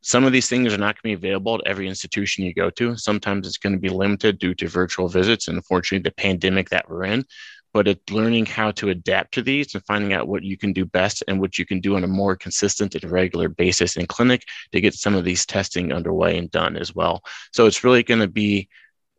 Some 0.00 0.22
of 0.22 0.30
these 0.30 0.48
things 0.48 0.72
are 0.72 0.78
not 0.78 1.02
going 1.02 1.16
to 1.16 1.20
be 1.20 1.26
available 1.26 1.56
at 1.56 1.66
every 1.66 1.88
institution 1.88 2.44
you 2.44 2.54
go 2.54 2.70
to. 2.70 2.96
Sometimes 2.96 3.48
it's 3.48 3.58
going 3.58 3.72
to 3.72 3.80
be 3.80 3.88
limited 3.88 4.38
due 4.38 4.54
to 4.54 4.68
virtual 4.68 5.08
visits, 5.08 5.48
and 5.48 5.56
unfortunately, 5.56 6.08
the 6.08 6.14
pandemic 6.14 6.70
that 6.70 6.88
we're 6.88 7.02
in 7.02 7.24
but 7.72 7.86
it's 7.86 8.10
learning 8.10 8.46
how 8.46 8.70
to 8.72 8.90
adapt 8.90 9.32
to 9.34 9.42
these 9.42 9.74
and 9.74 9.84
finding 9.84 10.12
out 10.12 10.28
what 10.28 10.42
you 10.42 10.56
can 10.56 10.72
do 10.72 10.84
best 10.84 11.22
and 11.28 11.40
what 11.40 11.58
you 11.58 11.64
can 11.64 11.80
do 11.80 11.96
on 11.96 12.04
a 12.04 12.08
more 12.08 12.36
consistent 12.36 12.94
and 12.94 13.10
regular 13.10 13.48
basis 13.48 13.96
in 13.96 14.06
clinic 14.06 14.42
to 14.72 14.80
get 14.80 14.94
some 14.94 15.14
of 15.14 15.24
these 15.24 15.46
testing 15.46 15.92
underway 15.92 16.36
and 16.36 16.50
done 16.50 16.76
as 16.76 16.94
well. 16.94 17.22
So 17.52 17.66
it's 17.66 17.84
really 17.84 18.02
going 18.02 18.20
to 18.20 18.28
be 18.28 18.68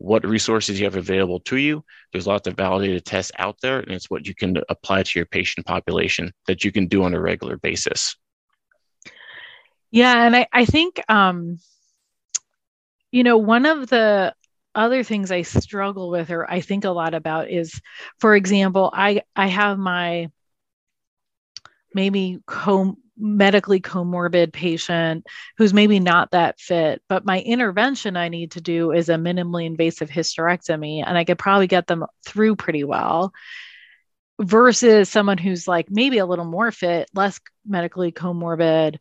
what 0.01 0.25
resources 0.25 0.79
you 0.79 0.85
have 0.85 0.95
available 0.95 1.39
to 1.41 1.57
you. 1.57 1.83
There's 2.11 2.27
lots 2.27 2.47
of 2.47 2.55
validated 2.55 3.05
tests 3.05 3.31
out 3.37 3.57
there, 3.61 3.79
and 3.79 3.91
it's 3.91 4.09
what 4.09 4.27
you 4.27 4.33
can 4.33 4.57
apply 4.67 5.03
to 5.03 5.19
your 5.19 5.27
patient 5.27 5.65
population 5.65 6.33
that 6.47 6.63
you 6.63 6.71
can 6.71 6.87
do 6.87 7.03
on 7.03 7.13
a 7.13 7.21
regular 7.21 7.57
basis. 7.57 8.15
Yeah, 9.91 10.25
and 10.25 10.35
I, 10.35 10.47
I 10.51 10.65
think 10.65 11.01
um, 11.09 11.59
you 13.11 13.23
know 13.23 13.37
one 13.37 13.65
of 13.65 13.89
the 13.89 14.33
other 14.73 15.03
things 15.03 15.31
I 15.31 15.41
struggle 15.41 16.09
with 16.09 16.31
or 16.31 16.49
I 16.49 16.61
think 16.61 16.85
a 16.85 16.89
lot 16.89 17.13
about 17.13 17.49
is, 17.49 17.81
for 18.19 18.35
example, 18.35 18.91
I 18.93 19.23
I 19.35 19.47
have 19.47 19.77
my 19.77 20.29
maybe 21.93 22.39
co- 22.45 22.97
medically 23.17 23.79
comorbid 23.79 24.51
patient 24.51 25.25
who's 25.57 25.73
maybe 25.73 25.99
not 25.99 26.31
that 26.31 26.59
fit, 26.59 27.01
but 27.07 27.25
my 27.25 27.39
intervention 27.41 28.17
I 28.17 28.29
need 28.29 28.51
to 28.51 28.61
do 28.61 28.91
is 28.91 29.09
a 29.09 29.15
minimally 29.15 29.65
invasive 29.65 30.09
hysterectomy, 30.09 31.03
and 31.05 31.17
I 31.17 31.23
could 31.23 31.37
probably 31.37 31.67
get 31.67 31.87
them 31.87 32.05
through 32.25 32.55
pretty 32.55 32.83
well. 32.83 33.31
Versus 34.39 35.07
someone 35.07 35.37
who's 35.37 35.67
like 35.67 35.91
maybe 35.91 36.17
a 36.17 36.25
little 36.25 36.45
more 36.45 36.71
fit, 36.71 37.09
less 37.13 37.39
medically 37.63 38.11
comorbid, 38.11 38.97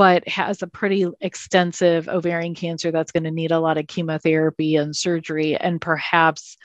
but 0.00 0.26
has 0.26 0.62
a 0.62 0.66
pretty 0.66 1.06
extensive 1.20 2.08
ovarian 2.08 2.54
cancer 2.54 2.90
that's 2.90 3.12
going 3.12 3.24
to 3.24 3.30
need 3.30 3.50
a 3.52 3.60
lot 3.60 3.76
of 3.76 3.86
chemotherapy 3.86 4.76
and 4.76 4.96
surgery, 4.96 5.58
and 5.58 5.78
perhaps 5.78 6.56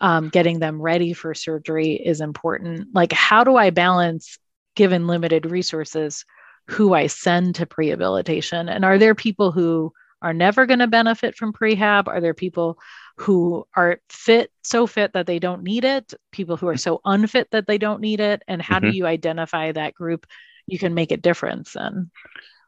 um, 0.00 0.30
getting 0.30 0.58
them 0.58 0.82
ready 0.82 1.12
for 1.12 1.32
surgery 1.32 1.92
is 1.92 2.20
important. 2.20 2.88
Like, 2.92 3.12
how 3.12 3.44
do 3.44 3.54
I 3.54 3.70
balance, 3.70 4.36
given 4.74 5.06
limited 5.06 5.46
resources, 5.46 6.24
who 6.66 6.92
I 6.92 7.06
send 7.06 7.54
to 7.54 7.66
prehabilitation? 7.66 8.68
And 8.68 8.84
are 8.84 8.98
there 8.98 9.14
people 9.14 9.52
who 9.52 9.92
are 10.20 10.34
never 10.34 10.66
going 10.66 10.80
to 10.80 10.88
benefit 10.88 11.36
from 11.36 11.52
prehab? 11.52 12.08
Are 12.08 12.20
there 12.20 12.34
people 12.34 12.80
who 13.16 13.64
are 13.76 14.00
fit, 14.08 14.50
so 14.64 14.88
fit 14.88 15.12
that 15.12 15.28
they 15.28 15.38
don't 15.38 15.62
need 15.62 15.84
it? 15.84 16.14
People 16.32 16.56
who 16.56 16.66
are 16.66 16.76
so 16.76 17.00
unfit 17.04 17.46
that 17.52 17.68
they 17.68 17.78
don't 17.78 18.00
need 18.00 18.18
it? 18.18 18.42
And 18.48 18.60
how 18.60 18.80
mm-hmm. 18.80 18.90
do 18.90 18.96
you 18.96 19.06
identify 19.06 19.70
that 19.70 19.94
group 19.94 20.26
you 20.66 20.80
can 20.80 20.94
make 20.94 21.12
a 21.12 21.16
difference 21.16 21.76
in? 21.76 22.10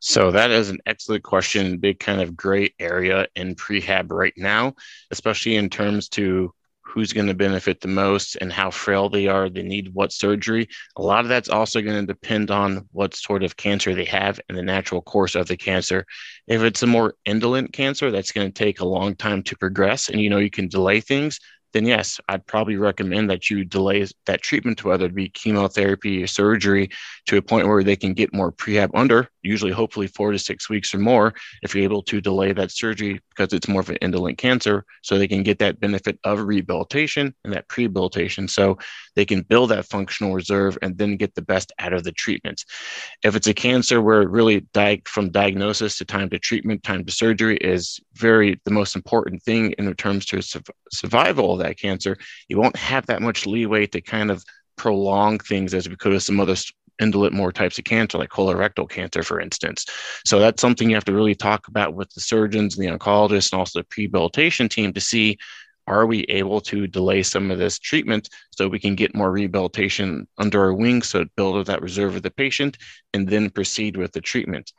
So 0.07 0.31
that 0.33 0.51
is 0.51 0.69
an 0.69 0.81
excellent 0.85 1.25
question, 1.25 1.79
big 1.79 1.99
kind 1.99 2.21
of 2.21 2.37
gray 2.37 2.75
area 2.79 3.27
in 3.37 3.55
prehab 3.55 4.13
right 4.13 4.35
now, 4.37 4.75
especially 5.11 5.57
in 5.57 5.71
terms 5.71 6.11
to 6.11 6.53
who's 6.83 7.15
going 7.15 7.27
to 7.27 7.33
benefit 7.33 7.81
the 7.81 7.89
most 7.89 8.37
and 8.37 8.53
how 8.53 8.71
frail 8.71 9.09
they 9.09 9.29
are, 9.29 9.49
they 9.49 9.63
need 9.63 9.95
what 9.95 10.13
surgery. 10.13 10.69
A 10.99 11.03
lot 11.03 11.25
of 11.25 11.31
that's 11.31 11.49
also 11.49 11.81
going 11.81 11.99
to 11.99 12.07
depend 12.07 12.51
on 12.51 12.87
what 12.93 13.15
sort 13.15 13.43
of 13.43 13.57
cancer 13.57 13.95
they 13.95 14.05
have 14.05 14.39
and 14.51 14.59
the 14.59 14.63
natural 14.63 15.01
course 15.01 15.35
of 15.35 15.49
the 15.49 15.57
cancer. 15.57 16.05
If 16.47 16.61
it's 16.61 16.83
a 16.83 16.87
more 16.87 17.15
indolent 17.25 17.73
cancer, 17.73 18.11
that's 18.11 18.31
going 18.31 18.47
to 18.47 18.53
take 18.53 18.81
a 18.81 18.87
long 18.87 19.17
time 19.17 19.43
to 19.45 19.57
progress 19.57 20.11
and 20.11 20.21
you 20.21 20.29
know 20.29 20.37
you 20.37 20.51
can 20.51 20.69
delay 20.69 21.01
things 21.01 21.41
then 21.75 21.85
yes, 21.87 22.21
I'd 22.29 22.47
probably 22.47 22.77
recommend 22.77 23.29
that 23.29 23.51
you 23.51 23.65
delay 23.65 24.07
that 24.27 24.43
treatment, 24.43 24.85
whether 24.85 25.07
it 25.07 25.15
be 25.15 25.29
chemotherapy 25.29 26.23
or 26.23 26.27
surgery, 26.27 26.89
to 27.27 27.37
a 27.37 27.43
point 27.43 27.67
where 27.67 27.83
they 27.83 27.97
can 27.97 28.15
get 28.15 28.33
more 28.33 28.53
prehab 28.53 28.91
under, 28.95 29.29
usually 29.43 29.73
hopefully 29.73 30.07
four 30.07 30.31
to 30.31 30.39
six 30.39 30.71
weeks 30.71 30.95
or 30.95 30.99
more, 30.99 31.35
if 31.63 31.75
you're 31.75 31.85
able 31.85 32.03
to 32.03 32.21
delay 32.21 32.53
that 32.53 32.71
surgery 32.71 33.21
because 33.31 33.53
it's 33.53 33.69
more 33.69 33.81
of 33.81 33.91
an 33.91 33.97
indolent 33.97 34.39
cancer, 34.39 34.85
so 35.03 35.19
they 35.19 35.29
can 35.29 35.43
get 35.43 35.59
that 35.59 35.81
benefit 35.81 36.19
of 36.23 36.41
rehabilitation 36.41 37.35
and 37.45 37.53
that 37.53 37.69
prehabilitation. 37.69 38.49
So 38.49 38.79
they 39.17 39.25
can 39.25 39.43
build 39.43 39.71
that 39.71 39.87
functional 39.87 40.35
reserve 40.35 40.79
and 40.83 40.97
then 40.99 41.17
get 41.17 41.35
the 41.35 41.43
best 41.43 41.73
out 41.79 41.93
of 41.93 42.05
the 42.05 42.13
treatment. 42.13 42.65
If 43.23 43.37
it's 43.37 43.47
a 43.47 43.55
cancer 43.55 44.01
where 44.01 44.27
really 44.29 44.61
di- 44.73 45.03
from 45.07 45.31
diagnosis 45.31 45.99
to 45.99 46.05
time 46.05 46.31
to 46.31 46.39
treatment, 46.39 46.83
time 46.83 47.05
to 47.05 47.13
surgery 47.13 47.57
is 47.59 48.01
very 48.15 48.61
the 48.65 48.71
most 48.71 48.97
important 48.97 49.43
thing 49.43 49.73
in 49.73 49.93
terms 49.95 50.27
to 50.27 50.43
su- 50.43 50.61
survival 50.91 51.53
of 51.53 51.59
that 51.61 51.79
cancer, 51.79 52.17
you 52.49 52.59
won't 52.59 52.77
have 52.77 53.07
that 53.07 53.23
much 53.23 53.47
leeway 53.47 53.87
to 53.87 54.01
kind 54.01 54.31
of 54.31 54.45
prolong 54.77 55.39
things 55.39 55.75
as 55.75 55.89
we 55.89 55.97
could 55.97 56.13
with 56.13 56.23
some 56.23 56.41
other 56.41 56.57
indolent 57.01 57.35
more 57.35 57.53
types 57.53 57.79
of 57.79 57.85
cancer, 57.85 58.19
like 58.19 58.31
colorectal 58.31 58.89
cancer, 58.89 59.23
for 59.23 59.41
instance. 59.41 59.85
So 60.25 60.39
that's 60.39 60.61
something 60.61 60.89
you 60.89 60.97
have 60.97 61.05
to 61.07 61.13
really 61.13 61.35
talk 61.35 61.69
about 61.69 61.95
with 61.95 62.11
the 62.15 62.21
surgeons 62.21 62.77
and 62.77 62.87
the 62.87 62.97
oncologists 62.97 63.53
and 63.53 63.59
also 63.59 63.81
the 63.81 63.87
rehabilitation 63.97 64.69
team 64.69 64.93
to 64.93 65.01
see 65.01 65.39
are 65.87 66.07
we 66.07 66.23
able 66.25 66.61
to 66.63 66.87
delay 66.87 67.23
some 67.23 67.51
of 67.51 67.59
this 67.59 67.79
treatment 67.79 68.29
so 68.51 68.69
we 68.69 68.79
can 68.79 68.95
get 68.95 69.15
more 69.15 69.31
rehabilitation 69.31 70.27
under 70.39 70.63
our 70.63 70.75
wings 70.75 71.09
so 71.09 71.25
build 71.37 71.57
up 71.57 71.67
that 71.67 71.83
reserve 71.83 72.17
of 72.17 72.23
the 72.23 72.31
patient 72.31 72.79
and 73.13 73.29
then 73.29 73.51
proceed 73.51 73.97
with 73.97 74.13
the 74.13 74.21
treatment? 74.21 74.73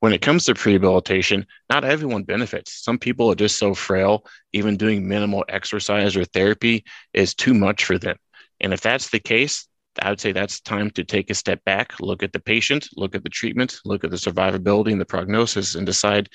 When 0.00 0.12
it 0.12 0.22
comes 0.22 0.44
to 0.44 0.54
rehabilitation 0.54 1.46
not 1.70 1.84
everyone 1.84 2.22
benefits. 2.24 2.84
Some 2.84 2.98
people 2.98 3.30
are 3.30 3.34
just 3.34 3.58
so 3.58 3.74
frail. 3.74 4.24
Even 4.52 4.76
doing 4.76 5.08
minimal 5.08 5.44
exercise 5.48 6.16
or 6.16 6.24
therapy 6.24 6.84
is 7.12 7.34
too 7.34 7.54
much 7.54 7.84
for 7.84 7.98
them. 7.98 8.16
And 8.60 8.72
if 8.72 8.80
that's 8.80 9.10
the 9.10 9.20
case 9.20 9.66
I 10.00 10.10
would 10.10 10.20
say 10.20 10.32
that's 10.32 10.60
time 10.60 10.90
to 10.92 11.04
take 11.04 11.30
a 11.30 11.34
step 11.34 11.64
back, 11.64 12.00
look 12.00 12.22
at 12.22 12.32
the 12.32 12.40
patient, 12.40 12.88
look 12.96 13.14
at 13.14 13.22
the 13.22 13.30
treatment, 13.30 13.80
look 13.84 14.04
at 14.04 14.10
the 14.10 14.16
survivability 14.16 14.92
and 14.92 15.00
the 15.00 15.06
prognosis, 15.06 15.74
and 15.74 15.86
decide 15.86 16.28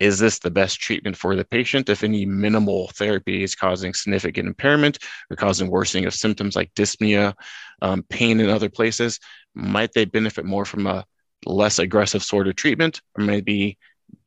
is 0.00 0.18
this 0.18 0.38
the 0.38 0.50
best 0.50 0.80
treatment 0.80 1.16
for 1.16 1.36
the 1.36 1.44
patient 1.44 1.88
if 1.88 2.02
any 2.02 2.26
minimal 2.26 2.88
therapy 2.94 3.42
is 3.42 3.54
causing 3.54 3.94
significant 3.94 4.48
impairment 4.48 4.98
or 5.30 5.36
causing 5.36 5.70
worsening 5.70 6.06
of 6.06 6.14
symptoms 6.14 6.56
like 6.56 6.74
dyspnea, 6.74 7.34
um, 7.82 8.02
pain 8.08 8.40
in 8.40 8.48
other 8.48 8.68
places? 8.68 9.20
Might 9.54 9.92
they 9.92 10.04
benefit 10.04 10.44
more 10.44 10.64
from 10.64 10.86
a 10.86 11.04
less 11.46 11.78
aggressive 11.78 12.22
sort 12.22 12.48
of 12.48 12.56
treatment, 12.56 13.00
or 13.16 13.24
maybe 13.24 13.78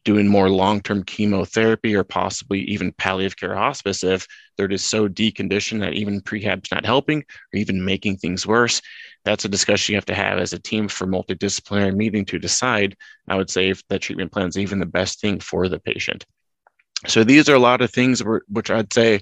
doing 0.06 0.28
more 0.28 0.50
long-term 0.50 1.04
chemotherapy 1.04 1.96
or 1.96 2.04
possibly 2.04 2.62
even 2.62 2.94
palliative 2.94 3.36
care 3.36 3.56
hospice 3.56 4.04
if 4.04 4.26
they're 4.56 4.68
just 4.68 4.90
so 4.90 5.08
deconditioned 5.08 5.82
that 5.82 5.94
even 5.94 6.22
prehab's 6.22 6.72
not 6.72 6.86
helping 6.86 7.20
or 7.20 7.58
even 7.58 7.84
making 7.84 8.16
things 8.16 8.48
worse 8.48 8.82
that's 9.28 9.46
a 9.46 9.50
discussion 9.50 9.94
you 9.94 9.98
have 9.98 10.06
to 10.06 10.16
have 10.16 10.40
as 10.40 10.54
a 10.54 10.60
team 10.60 10.88
for 10.88 11.06
multidisciplinary 11.06 11.96
meeting 11.96 12.26
to 12.26 12.40
decide 12.40 12.96
i 13.28 13.36
would 13.36 13.50
say 13.50 13.70
if 13.70 13.86
the 13.90 14.00
treatment 14.00 14.32
plan 14.32 14.48
is 14.48 14.58
even 14.58 14.80
the 14.80 14.86
best 14.86 15.20
thing 15.20 15.40
for 15.40 15.68
the 15.68 15.80
patient. 15.80 16.26
So 17.06 17.24
these 17.24 17.48
are 17.50 17.56
a 17.56 17.60
lot 17.60 17.82
of 17.82 17.92
things 17.92 18.24
which 18.48 18.72
i'd 18.72 18.94
say 18.94 19.20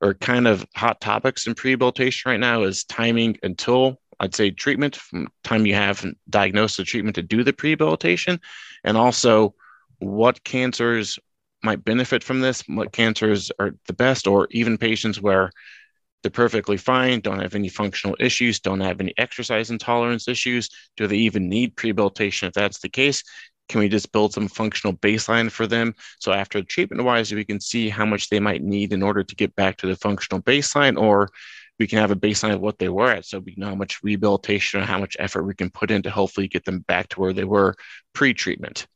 are 0.00 0.14
kind 0.14 0.48
of 0.48 0.66
hot 0.74 1.00
topics 1.00 1.46
in 1.46 1.54
prehabilitation 1.54 2.26
right 2.26 2.40
now 2.40 2.64
is 2.64 2.84
timing 2.84 3.36
until 3.42 4.00
I'd 4.22 4.34
say 4.34 4.50
treatment 4.50 4.96
from 4.96 5.28
time 5.42 5.66
you 5.66 5.74
have 5.74 6.04
diagnosed 6.30 6.76
the 6.76 6.84
treatment 6.84 7.16
to 7.16 7.22
do 7.22 7.42
the 7.42 7.52
prehabilitation, 7.52 8.40
and 8.84 8.96
also 8.96 9.54
what 9.98 10.44
cancers 10.44 11.18
might 11.64 11.84
benefit 11.84 12.22
from 12.24 12.40
this, 12.40 12.62
what 12.66 12.92
cancers 12.92 13.50
are 13.58 13.72
the 13.86 13.92
best, 13.92 14.26
or 14.26 14.48
even 14.50 14.78
patients 14.78 15.20
where 15.20 15.50
they're 16.22 16.30
perfectly 16.30 16.76
fine, 16.76 17.20
don't 17.20 17.40
have 17.40 17.54
any 17.54 17.68
functional 17.68 18.16
issues, 18.20 18.60
don't 18.60 18.80
have 18.80 19.00
any 19.00 19.12
exercise 19.18 19.70
intolerance 19.70 20.28
issues. 20.28 20.68
Do 20.96 21.06
they 21.06 21.16
even 21.16 21.48
need 21.48 21.76
prehabilitation? 21.76 22.48
If 22.48 22.54
that's 22.54 22.80
the 22.80 22.88
case, 22.88 23.22
can 23.68 23.80
we 23.80 23.88
just 23.88 24.12
build 24.12 24.32
some 24.32 24.48
functional 24.48 24.96
baseline 24.96 25.50
for 25.50 25.66
them? 25.66 25.94
So 26.18 26.32
after 26.32 26.62
treatment 26.62 27.04
wise, 27.04 27.32
we 27.32 27.44
can 27.44 27.60
see 27.60 27.88
how 27.88 28.04
much 28.04 28.28
they 28.28 28.40
might 28.40 28.62
need 28.62 28.92
in 28.92 29.02
order 29.02 29.22
to 29.22 29.34
get 29.34 29.54
back 29.56 29.78
to 29.78 29.86
the 29.86 29.96
functional 29.96 30.42
baseline, 30.42 30.98
or 30.98 31.30
we 31.78 31.86
can 31.86 31.98
have 31.98 32.10
a 32.10 32.16
baseline 32.16 32.54
of 32.54 32.60
what 32.60 32.78
they 32.78 32.88
were 32.88 33.10
at. 33.10 33.24
So 33.24 33.40
we 33.40 33.54
know 33.56 33.68
how 33.68 33.74
much 33.74 34.02
rehabilitation 34.02 34.80
or 34.80 34.84
how 34.84 34.98
much 34.98 35.16
effort 35.18 35.44
we 35.44 35.54
can 35.54 35.70
put 35.70 35.90
in 35.90 36.02
to 36.02 36.10
hopefully 36.10 36.48
get 36.48 36.64
them 36.64 36.80
back 36.80 37.08
to 37.08 37.20
where 37.20 37.32
they 37.32 37.44
were 37.44 37.74
pre-treatment. 38.12 38.86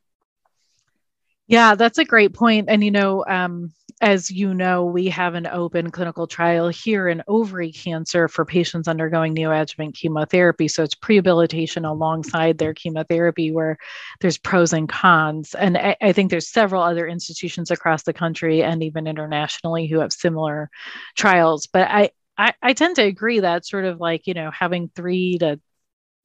Yeah, 1.49 1.75
that's 1.75 1.99
a 1.99 2.05
great 2.05 2.35
point. 2.35 2.67
And, 2.69 2.85
you 2.85 2.91
know, 2.91 3.25
um, 3.27 3.73
as 4.01 4.31
you 4.31 4.53
know, 4.53 4.85
we 4.85 5.07
have 5.07 5.35
an 5.35 5.47
open 5.47 5.91
clinical 5.91 6.27
trial 6.27 6.69
here 6.69 7.09
in 7.09 7.23
ovary 7.29 7.73
cancer 7.73 8.29
for 8.29 8.45
patients 8.45 8.89
undergoing 8.89 9.35
neoadjuvant 9.35 9.95
chemotherapy. 9.95 10.69
So 10.69 10.83
it's 10.83 10.95
prehabilitation 10.95 11.89
alongside 11.89 12.59
their 12.59 12.75
chemotherapy, 12.75 13.51
where 13.51 13.79
there's 14.21 14.37
pros 14.37 14.75
and 14.75 14.87
cons. 14.87 15.55
And 15.55 15.79
I, 15.79 15.97
I 16.03 16.13
think 16.13 16.31
there's 16.31 16.49
several 16.49 16.83
other 16.83 17.07
institutions 17.07 17.71
across 17.71 18.03
the 18.03 18.13
country 18.13 18.63
and 18.63 18.83
even 18.83 19.07
internationally 19.07 19.87
who 19.87 20.01
have 20.01 20.13
similar 20.13 20.69
trials. 21.17 21.67
But 21.67 21.89
I, 21.89 22.11
I, 22.37 22.53
I 22.61 22.73
tend 22.75 22.97
to 22.97 23.03
agree 23.03 23.41
that 23.41 23.65
sort 23.65 23.87
of 23.87 23.99
like, 23.99 24.27
you 24.27 24.35
know, 24.35 24.51
having 24.51 24.91
three 24.95 25.39
to 25.39 25.59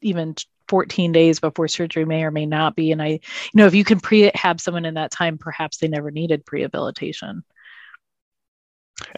even 0.01 0.35
14 0.67 1.11
days 1.11 1.39
before 1.39 1.67
surgery 1.67 2.05
may 2.05 2.23
or 2.23 2.31
may 2.31 2.45
not 2.45 2.75
be. 2.75 2.91
And 2.91 3.01
I, 3.01 3.07
you 3.07 3.19
know, 3.53 3.65
if 3.65 3.75
you 3.75 3.83
can 3.83 3.99
prehab 3.99 4.59
someone 4.59 4.85
in 4.85 4.95
that 4.95 5.11
time, 5.11 5.37
perhaps 5.37 5.77
they 5.77 5.87
never 5.87 6.11
needed 6.11 6.45
prehabilitation. 6.45 7.43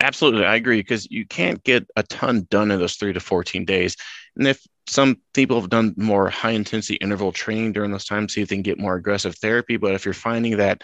Absolutely, 0.02 0.46
I 0.46 0.56
agree 0.56 0.80
because 0.80 1.08
you 1.10 1.26
can't 1.26 1.64
get 1.64 1.88
a 1.96 2.04
ton 2.04 2.48
done 2.50 2.72
in 2.72 2.80
those 2.80 2.96
three 2.96 3.14
to 3.14 3.20
14 3.20 3.66
days. 3.66 3.96
And 4.36 4.48
if 4.48 4.62
some 4.88 5.18
people 5.34 5.60
have 5.60 5.70
done 5.70 5.94
more 5.98 6.30
high 6.30 6.52
intensity 6.52 6.96
interval 6.96 7.32
training 7.32 7.74
during 7.74 7.92
those 7.92 8.06
times, 8.06 8.34
so 8.34 8.42
you 8.42 8.48
can 8.48 8.62
get 8.62 8.80
more 8.80 8.96
aggressive 8.96 9.36
therapy. 9.38 9.78
But 9.78 9.94
if 9.94 10.06
you're 10.06 10.14
finding 10.14 10.58
that 10.58 10.82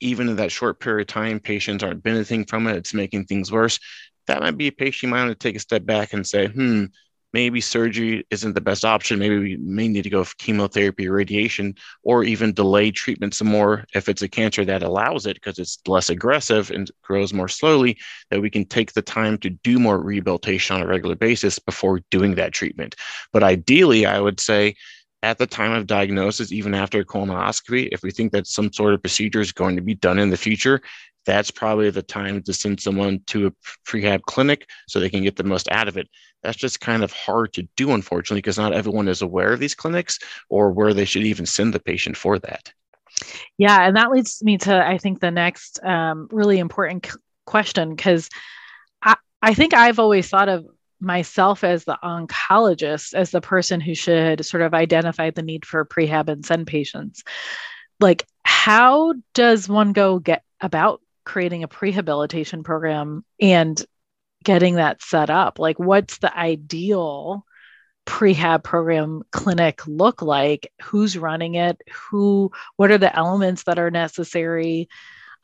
even 0.00 0.28
in 0.28 0.36
that 0.36 0.52
short 0.52 0.80
period 0.80 1.02
of 1.08 1.14
time, 1.14 1.40
patients 1.40 1.82
aren't 1.84 2.02
benefiting 2.02 2.44
from 2.46 2.66
it, 2.66 2.76
it's 2.76 2.94
making 2.94 3.26
things 3.26 3.52
worse, 3.52 3.78
that 4.26 4.40
might 4.42 4.58
be 4.58 4.68
a 4.68 4.72
patient 4.72 5.04
you 5.04 5.08
might 5.10 5.26
want 5.26 5.38
to 5.40 5.48
take 5.48 5.56
a 5.56 5.60
step 5.60 5.84
back 5.86 6.12
and 6.12 6.26
say, 6.26 6.48
hmm, 6.48 6.86
maybe 7.34 7.60
surgery 7.60 8.24
isn't 8.30 8.54
the 8.54 8.60
best 8.60 8.84
option. 8.84 9.18
Maybe 9.18 9.38
we 9.38 9.56
may 9.56 9.88
need 9.88 10.04
to 10.04 10.10
go 10.10 10.22
for 10.22 10.36
chemotherapy, 10.36 11.08
radiation, 11.08 11.74
or 12.04 12.22
even 12.22 12.54
delay 12.54 12.92
treatment 12.92 13.34
some 13.34 13.48
more 13.48 13.84
if 13.92 14.08
it's 14.08 14.22
a 14.22 14.28
cancer 14.28 14.64
that 14.64 14.84
allows 14.84 15.26
it 15.26 15.34
because 15.34 15.58
it's 15.58 15.80
less 15.88 16.08
aggressive 16.10 16.70
and 16.70 16.92
grows 17.02 17.32
more 17.34 17.48
slowly, 17.48 17.98
that 18.30 18.40
we 18.40 18.50
can 18.50 18.64
take 18.64 18.92
the 18.92 19.02
time 19.02 19.36
to 19.38 19.50
do 19.50 19.80
more 19.80 19.98
rehabilitation 20.00 20.76
on 20.76 20.82
a 20.82 20.86
regular 20.86 21.16
basis 21.16 21.58
before 21.58 22.00
doing 22.12 22.36
that 22.36 22.52
treatment. 22.52 22.94
But 23.32 23.42
ideally, 23.42 24.06
I 24.06 24.20
would 24.20 24.38
say 24.38 24.76
at 25.24 25.38
the 25.38 25.46
time 25.46 25.72
of 25.72 25.88
diagnosis, 25.88 26.52
even 26.52 26.72
after 26.72 27.00
a 27.00 27.04
colonoscopy, 27.04 27.88
if 27.90 28.04
we 28.04 28.12
think 28.12 28.30
that 28.30 28.46
some 28.46 28.72
sort 28.72 28.94
of 28.94 29.02
procedure 29.02 29.40
is 29.40 29.50
going 29.50 29.74
to 29.74 29.82
be 29.82 29.96
done 29.96 30.20
in 30.20 30.30
the 30.30 30.36
future, 30.36 30.80
that's 31.24 31.50
probably 31.50 31.90
the 31.90 32.02
time 32.02 32.42
to 32.42 32.52
send 32.52 32.80
someone 32.80 33.20
to 33.26 33.46
a 33.46 33.52
prehab 33.86 34.22
clinic 34.22 34.68
so 34.88 35.00
they 35.00 35.10
can 35.10 35.22
get 35.22 35.36
the 35.36 35.44
most 35.44 35.68
out 35.70 35.88
of 35.88 35.96
it. 35.96 36.08
That's 36.42 36.56
just 36.56 36.80
kind 36.80 37.02
of 37.02 37.12
hard 37.12 37.52
to 37.54 37.66
do, 37.76 37.92
unfortunately, 37.92 38.42
because 38.42 38.58
not 38.58 38.74
everyone 38.74 39.08
is 39.08 39.22
aware 39.22 39.52
of 39.52 39.60
these 39.60 39.74
clinics 39.74 40.18
or 40.48 40.70
where 40.70 40.92
they 40.92 41.04
should 41.04 41.24
even 41.24 41.46
send 41.46 41.72
the 41.72 41.80
patient 41.80 42.16
for 42.16 42.38
that. 42.40 42.72
Yeah, 43.58 43.86
and 43.86 43.96
that 43.96 44.10
leads 44.10 44.42
me 44.42 44.58
to 44.58 44.86
I 44.86 44.98
think 44.98 45.20
the 45.20 45.30
next 45.30 45.82
um, 45.84 46.28
really 46.30 46.58
important 46.58 47.06
c- 47.06 47.12
question 47.46 47.94
because 47.94 48.28
I 49.02 49.16
I 49.40 49.54
think 49.54 49.72
I've 49.72 49.98
always 49.98 50.28
thought 50.28 50.48
of 50.48 50.66
myself 51.00 51.64
as 51.64 51.84
the 51.84 51.98
oncologist 52.02 53.14
as 53.14 53.30
the 53.30 53.40
person 53.40 53.80
who 53.80 53.94
should 53.94 54.44
sort 54.44 54.62
of 54.62 54.74
identify 54.74 55.30
the 55.30 55.42
need 55.42 55.64
for 55.64 55.84
prehab 55.84 56.28
and 56.28 56.44
send 56.44 56.66
patients. 56.66 57.22
Like, 58.00 58.26
how 58.44 59.14
does 59.34 59.68
one 59.68 59.92
go 59.92 60.18
get 60.18 60.42
about 60.60 61.00
creating 61.24 61.62
a 61.62 61.68
prehabilitation 61.68 62.64
program 62.64 63.24
and 63.40 63.84
getting 64.42 64.76
that 64.76 65.02
set 65.02 65.30
up? 65.30 65.58
Like, 65.58 65.78
what's 65.78 66.18
the 66.18 66.36
ideal 66.36 67.44
prehab 68.06 68.62
program 68.62 69.22
clinic 69.30 69.86
look 69.86 70.22
like? 70.22 70.70
Who's 70.82 71.16
running 71.16 71.54
it? 71.54 71.80
Who? 72.10 72.52
What 72.76 72.90
are 72.90 72.98
the 72.98 73.14
elements 73.14 73.64
that 73.64 73.78
are 73.78 73.90
necessary? 73.90 74.88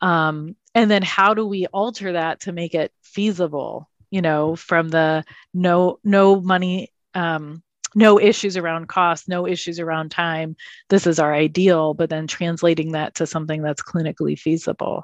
Um, 0.01 0.55
and 0.73 0.89
then 0.89 1.01
how 1.01 1.33
do 1.33 1.45
we 1.45 1.67
alter 1.67 2.13
that 2.13 2.41
to 2.41 2.51
make 2.51 2.75
it 2.75 2.91
feasible? 3.01 3.89
You 4.09 4.21
know, 4.21 4.55
from 4.55 4.89
the 4.89 5.23
no 5.53 5.99
no 6.03 6.39
money. 6.39 6.91
Um, 7.13 7.63
no 7.93 8.19
issues 8.19 8.57
around 8.57 8.87
cost, 8.87 9.27
no 9.27 9.45
issues 9.47 9.79
around 9.79 10.11
time. 10.11 10.55
This 10.89 11.05
is 11.05 11.19
our 11.19 11.33
ideal, 11.33 11.93
but 11.93 12.09
then 12.09 12.27
translating 12.27 12.93
that 12.93 13.15
to 13.15 13.27
something 13.27 13.61
that's 13.61 13.81
clinically 13.81 14.39
feasible. 14.39 15.03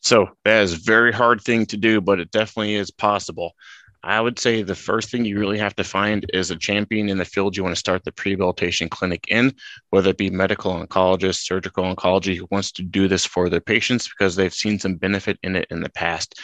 So 0.00 0.28
that 0.44 0.62
is 0.62 0.74
a 0.74 0.80
very 0.80 1.12
hard 1.12 1.40
thing 1.40 1.66
to 1.66 1.76
do, 1.76 2.00
but 2.00 2.20
it 2.20 2.30
definitely 2.30 2.76
is 2.76 2.90
possible. 2.90 3.52
I 4.02 4.20
would 4.20 4.38
say 4.38 4.62
the 4.62 4.76
first 4.76 5.10
thing 5.10 5.24
you 5.24 5.38
really 5.38 5.58
have 5.58 5.74
to 5.76 5.84
find 5.84 6.24
is 6.32 6.50
a 6.50 6.56
champion 6.56 7.08
in 7.08 7.18
the 7.18 7.24
field 7.24 7.56
you 7.56 7.64
want 7.64 7.74
to 7.74 7.78
start 7.78 8.04
the 8.04 8.12
prehabilitation 8.12 8.88
clinic 8.88 9.24
in, 9.28 9.52
whether 9.90 10.10
it 10.10 10.16
be 10.16 10.30
medical 10.30 10.72
oncologist, 10.72 11.42
surgical 11.42 11.82
oncology, 11.84 12.36
who 12.36 12.46
wants 12.50 12.70
to 12.72 12.82
do 12.82 13.08
this 13.08 13.24
for 13.24 13.48
their 13.48 13.60
patients 13.60 14.08
because 14.08 14.36
they've 14.36 14.54
seen 14.54 14.78
some 14.78 14.94
benefit 14.94 15.38
in 15.42 15.56
it 15.56 15.66
in 15.70 15.80
the 15.80 15.90
past. 15.90 16.40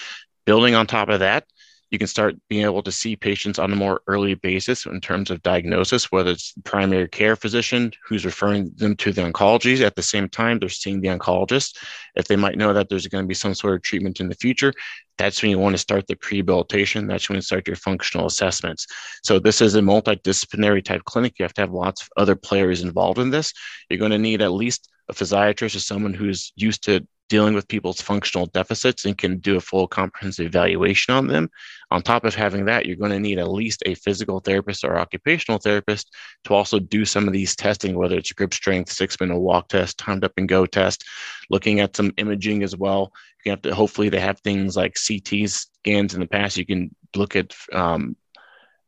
Building 0.47 0.75
on 0.75 0.87
top 0.87 1.09
of 1.09 1.21
that, 1.21 1.45
you 1.91 1.99
can 1.99 2.07
start 2.07 2.35
being 2.49 2.65
able 2.65 2.83
to 2.83 2.93
see 2.93 3.17
patients 3.17 3.59
on 3.59 3.73
a 3.73 3.77
more 3.77 4.01
early 4.07 4.35
basis 4.35 4.87
in 4.87 5.01
terms 5.01 5.31
of 5.31 5.43
diagnosis, 5.43 6.11
whether 6.11 6.33
it's 6.33 6.55
primary 6.65 7.09
care 7.09 7.37
physician 7.37 7.93
who's 8.07 8.25
referring 8.25 8.71
them 8.77 8.97
to 8.97 9.13
the 9.13 9.23
oncology. 9.23 9.81
At 9.81 9.95
the 9.95 10.03
same 10.03 10.29
time, 10.29 10.59
they're 10.59 10.69
seeing 10.69 11.01
the 11.01 11.09
oncologist. 11.09 11.77
If 12.17 12.27
they 12.27 12.37
might 12.37 12.59
know 12.59 12.73
that 12.73 12.89
there's 12.89 13.07
going 13.07 13.25
to 13.25 13.29
be 13.29 13.35
some 13.35 13.55
sort 13.55 13.75
of 13.75 13.83
treatment 13.83 14.21
in 14.21 14.29
the 14.29 14.35
future, 14.35 14.73
that's 15.19 15.43
when 15.43 15.51
you 15.51 15.59
want 15.59 15.75
to 15.75 15.79
start 15.79 16.07
the 16.07 16.17
prehabilitation. 16.17 17.07
That's 17.07 17.29
when 17.29 17.37
you 17.37 17.43
start 17.43 17.69
your 17.69 17.77
functional 17.77 18.27
assessments. 18.27 18.87
So 19.23 19.39
this 19.39 19.61
is 19.61 19.75
a 19.75 19.81
multidisciplinary 19.81 20.85
type 20.85 21.05
clinic. 21.05 21.39
You 21.39 21.45
have 21.45 21.55
to 21.55 21.63
have 21.63 21.71
lots 21.71 22.03
of 22.03 22.09
other 22.17 22.35
players 22.35 22.83
involved 22.83 23.19
in 23.19 23.31
this. 23.31 23.53
You're 23.89 23.99
going 23.99 24.11
to 24.11 24.19
need 24.19 24.43
at 24.43 24.53
least 24.53 24.91
a 25.09 25.13
physiatrist 25.13 25.77
or 25.77 25.81
someone 25.81 26.15
who's 26.15 26.53
used 26.57 26.85
to 26.85 27.07
dealing 27.29 27.55
with 27.55 27.69
people's 27.69 28.01
functional 28.01 28.47
deficits 28.47 29.05
and 29.05 29.17
can 29.17 29.39
do 29.39 29.57
a 29.57 29.61
full 29.61 29.89
comprehensive 29.89 30.47
evaluation 30.47 31.15
on 31.15 31.27
them. 31.27 31.51
On 31.91 32.03
top 32.03 32.25
of 32.25 32.35
having 32.35 32.67
that, 32.67 32.87
you're 32.87 32.97
going 32.97 33.13
to 33.13 33.21
need 33.21 33.39
at 33.39 33.51
least 33.51 33.83
a 33.87 33.95
physical 33.95 34.41
therapist 34.41 34.85
or 34.85 34.99
occupational 34.99 35.59
therapist 35.59 36.15
to 36.45 36.55
also 36.55 36.79
do 36.79 37.05
some 37.05 37.27
of 37.27 37.33
these 37.33 37.57
testing, 37.57 37.97
whether 37.97 38.17
it's 38.17 38.33
grip 38.33 38.53
strength, 38.53 38.93
six 38.93 39.19
minute 39.21 39.39
walk 39.39 39.69
test, 39.69 39.99
timed 39.99 40.25
up 40.25 40.33
and 40.37 40.49
go 40.49 40.67
test, 40.67 41.05
looking 41.51 41.81
at 41.81 41.97
some 41.97 42.13
imaging 42.17 42.63
as 42.63 42.77
well. 42.77 43.13
You 43.45 43.51
have 43.53 43.63
to 43.63 43.75
hopefully 43.75 44.09
they 44.09 44.21
have 44.21 44.41
things 44.41 44.77
like 44.77 44.97
CT 44.97 45.49
scans 45.49 46.15
in 46.15 46.21
the 46.21 46.27
past. 46.27 46.57
You 46.57 46.67
can 46.67 46.95
look 47.15 47.37
at 47.37 47.55
um, 47.73 48.17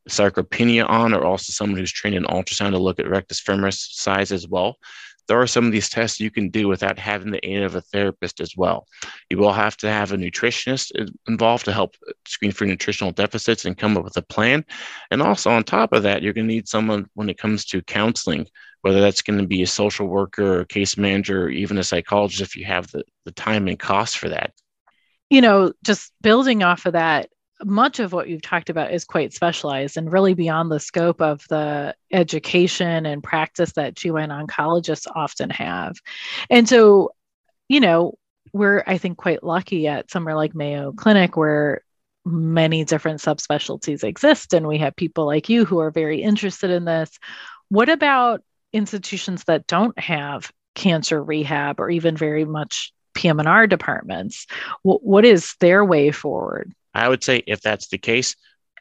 sarcopenia 0.08 0.88
on, 0.88 1.14
or 1.14 1.24
also 1.24 1.52
someone 1.52 1.78
who's 1.78 1.92
trained 1.92 2.16
in 2.16 2.24
ultrasound 2.24 2.72
to 2.72 2.78
look 2.78 2.98
at 2.98 3.08
rectus 3.08 3.40
femoris 3.40 3.92
size 3.92 4.32
as 4.32 4.46
well 4.46 4.76
there 5.28 5.40
are 5.40 5.46
some 5.46 5.66
of 5.66 5.72
these 5.72 5.88
tests 5.88 6.20
you 6.20 6.30
can 6.30 6.50
do 6.50 6.68
without 6.68 6.98
having 6.98 7.30
the 7.30 7.46
aid 7.46 7.62
of 7.62 7.74
a 7.74 7.80
therapist 7.80 8.40
as 8.40 8.56
well. 8.56 8.86
You 9.30 9.38
will 9.38 9.52
have 9.52 9.76
to 9.78 9.88
have 9.88 10.12
a 10.12 10.16
nutritionist 10.16 10.92
involved 11.26 11.64
to 11.64 11.72
help 11.72 11.96
uh, 12.08 12.12
screen 12.26 12.52
for 12.52 12.64
nutritional 12.64 13.12
deficits 13.12 13.64
and 13.64 13.76
come 13.76 13.96
up 13.96 14.04
with 14.04 14.16
a 14.16 14.22
plan. 14.22 14.64
And 15.10 15.22
also, 15.22 15.50
on 15.50 15.64
top 15.64 15.92
of 15.92 16.04
that, 16.04 16.22
you're 16.22 16.32
going 16.32 16.48
to 16.48 16.54
need 16.54 16.68
someone 16.68 17.06
when 17.14 17.28
it 17.28 17.38
comes 17.38 17.64
to 17.66 17.82
counseling, 17.82 18.46
whether 18.82 19.00
that's 19.00 19.22
going 19.22 19.40
to 19.40 19.46
be 19.46 19.62
a 19.62 19.66
social 19.66 20.06
worker 20.06 20.58
or 20.58 20.60
a 20.60 20.66
case 20.66 20.96
manager 20.96 21.44
or 21.44 21.50
even 21.50 21.78
a 21.78 21.84
psychologist 21.84 22.42
if 22.42 22.56
you 22.56 22.64
have 22.64 22.90
the, 22.92 23.02
the 23.24 23.32
time 23.32 23.68
and 23.68 23.78
cost 23.78 24.18
for 24.18 24.28
that. 24.28 24.52
You 25.28 25.40
know, 25.40 25.72
just 25.82 26.12
building 26.20 26.62
off 26.62 26.86
of 26.86 26.92
that, 26.92 27.28
much 27.64 28.00
of 28.00 28.12
what 28.12 28.28
you've 28.28 28.42
talked 28.42 28.70
about 28.70 28.92
is 28.92 29.04
quite 29.04 29.32
specialized 29.32 29.96
and 29.96 30.12
really 30.12 30.34
beyond 30.34 30.70
the 30.70 30.80
scope 30.80 31.20
of 31.20 31.42
the 31.48 31.94
education 32.12 33.06
and 33.06 33.22
practice 33.22 33.72
that 33.72 33.94
GYN 33.94 34.46
oncologists 34.46 35.06
often 35.14 35.50
have. 35.50 35.96
And 36.50 36.68
so, 36.68 37.12
you 37.68 37.80
know, 37.80 38.14
we're, 38.52 38.84
I 38.86 38.98
think, 38.98 39.16
quite 39.16 39.42
lucky 39.42 39.86
at 39.86 40.10
somewhere 40.10 40.36
like 40.36 40.54
Mayo 40.54 40.92
Clinic 40.92 41.36
where 41.36 41.82
many 42.24 42.84
different 42.84 43.20
subspecialties 43.20 44.02
exist 44.04 44.52
and 44.52 44.66
we 44.66 44.78
have 44.78 44.96
people 44.96 45.26
like 45.26 45.48
you 45.48 45.64
who 45.64 45.78
are 45.78 45.90
very 45.90 46.22
interested 46.22 46.70
in 46.70 46.84
this. 46.84 47.10
What 47.68 47.88
about 47.88 48.42
institutions 48.72 49.44
that 49.44 49.66
don't 49.66 49.98
have 49.98 50.50
cancer 50.74 51.22
rehab 51.22 51.80
or 51.80 51.88
even 51.88 52.16
very 52.16 52.44
much 52.44 52.92
PM&R 53.14 53.66
departments? 53.66 54.46
what 54.82 55.24
is 55.24 55.54
their 55.60 55.84
way 55.84 56.10
forward? 56.10 56.72
I 56.96 57.08
would 57.08 57.22
say 57.22 57.42
if 57.46 57.60
that's 57.60 57.88
the 57.88 57.98
case, 57.98 58.34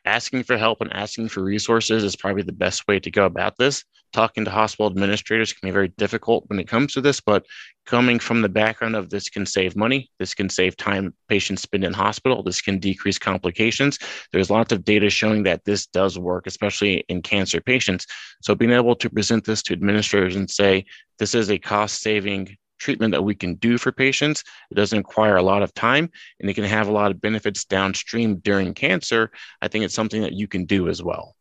asking 0.05 0.43
for 0.43 0.57
help 0.57 0.81
and 0.81 0.93
asking 0.93 1.29
for 1.29 1.43
resources 1.43 2.03
is 2.03 2.15
probably 2.15 2.43
the 2.43 2.53
best 2.53 2.87
way 2.87 2.99
to 2.99 3.11
go 3.11 3.25
about 3.25 3.57
this. 3.57 3.83
Talking 4.13 4.45
to 4.45 4.51
hospital 4.51 4.87
administrators 4.87 5.51
can 5.51 5.67
be 5.67 5.73
very 5.73 5.89
difficult 5.89 6.45
when 6.47 6.59
it 6.59 6.67
comes 6.69 6.93
to 6.93 7.01
this, 7.01 7.19
but 7.19 7.45
coming 7.85 8.19
from 8.19 8.41
the 8.41 8.47
background 8.47 8.95
of 8.95 9.09
this 9.09 9.27
can 9.27 9.45
save 9.45 9.75
money, 9.75 10.09
this 10.19 10.33
can 10.33 10.47
save 10.47 10.77
time 10.77 11.13
patients 11.27 11.63
spend 11.63 11.83
in 11.83 11.91
hospital, 11.91 12.41
this 12.41 12.61
can 12.61 12.79
decrease 12.79 13.19
complications. 13.19 13.99
There's 14.31 14.49
lots 14.49 14.71
of 14.71 14.85
data 14.85 15.09
showing 15.09 15.43
that 15.43 15.65
this 15.65 15.87
does 15.87 16.17
work, 16.17 16.47
especially 16.47 17.03
in 17.09 17.21
cancer 17.21 17.59
patients. 17.59 18.05
So 18.41 18.55
being 18.55 18.71
able 18.71 18.95
to 18.95 19.09
present 19.09 19.43
this 19.43 19.61
to 19.63 19.73
administrators 19.73 20.37
and 20.37 20.49
say, 20.49 20.85
this 21.19 21.35
is 21.35 21.49
a 21.49 21.57
cost 21.57 22.01
saving 22.01 22.55
treatment 22.85 23.11
that 23.13 23.23
we 23.23 23.33
can 23.33 23.55
do 23.55 23.79
for 23.79 23.91
patients. 23.91 24.43
It 24.69 24.75
doesn't 24.75 24.97
require 24.97 25.37
a 25.37 25.41
lot 25.41 25.63
of 25.63 25.73
time 25.73 26.11
and 26.39 26.47
it 26.47 26.53
can 26.53 26.63
have 26.63 26.87
a 26.87 26.91
lot 26.91 27.09
of 27.09 27.19
benefits 27.19 27.65
downstream 27.65 28.37
during 28.37 28.75
cancer. 28.75 29.31
I 29.59 29.67
think 29.67 29.85
it's 29.85 29.95
something 29.95 30.21
that 30.21 30.33
you 30.33 30.47
can 30.47 30.65
do 30.65 30.87
as 30.87 31.01
well. 31.01 31.35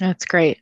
That's 0.00 0.24
great. 0.24 0.58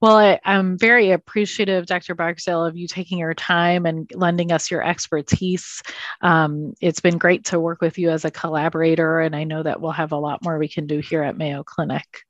Well, 0.00 0.16
I, 0.16 0.40
am 0.44 0.78
very 0.78 1.10
appreciative, 1.10 1.84
Dr. 1.84 2.14
Barksdale, 2.14 2.64
of 2.64 2.76
you 2.76 2.86
taking 2.86 3.18
your 3.18 3.34
time 3.34 3.84
and 3.84 4.10
lending 4.14 4.52
us 4.52 4.70
your 4.70 4.82
expertise. 4.82 5.82
Um, 6.22 6.74
it's 6.80 7.00
been 7.00 7.18
great 7.18 7.44
to 7.46 7.60
work 7.60 7.82
with 7.82 7.98
you 7.98 8.08
as 8.08 8.24
a 8.24 8.30
collaborator, 8.30 9.20
and 9.20 9.34
I 9.34 9.44
know 9.44 9.62
that 9.62 9.80
we'll 9.80 9.90
have 9.90 10.12
a 10.12 10.16
lot 10.16 10.44
more 10.44 10.58
we 10.58 10.68
can 10.68 10.86
do 10.86 11.00
here 11.00 11.24
at 11.24 11.36
Mayo 11.36 11.64
Clinic. 11.64 12.22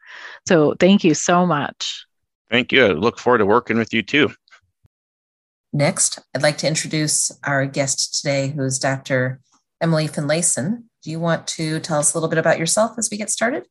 So, 0.49 0.75
thank 0.81 1.05
you 1.05 1.13
so 1.13 1.45
much. 1.45 2.07
Thank 2.51 2.73
you. 2.73 2.87
I 2.87 2.89
look 2.93 3.19
forward 3.19 3.39
to 3.39 3.47
working 3.47 3.77
with 3.77 3.93
you 3.93 4.03
too. 4.03 4.33
Next, 5.73 6.19
I'd 6.35 6.43
like 6.43 6.59
to 6.59 6.67
introduce 6.67 7.31
our 7.45 7.67
guest 7.67 8.15
today, 8.15 8.49
who 8.49 8.63
is 8.65 8.79
Dr. 8.79 9.41
Emily 9.81 10.09
Finlayson. 10.09 10.85
Do 11.03 11.11
you 11.11 11.21
want 11.21 11.47
to 11.49 11.79
tell 11.81 11.99
us 11.99 12.15
a 12.15 12.17
little 12.17 12.31
bit 12.31 12.39
about 12.39 12.59
yourself 12.59 12.93
as 12.99 13.09
we 13.11 13.19
get 13.19 13.31
started? 13.31 13.65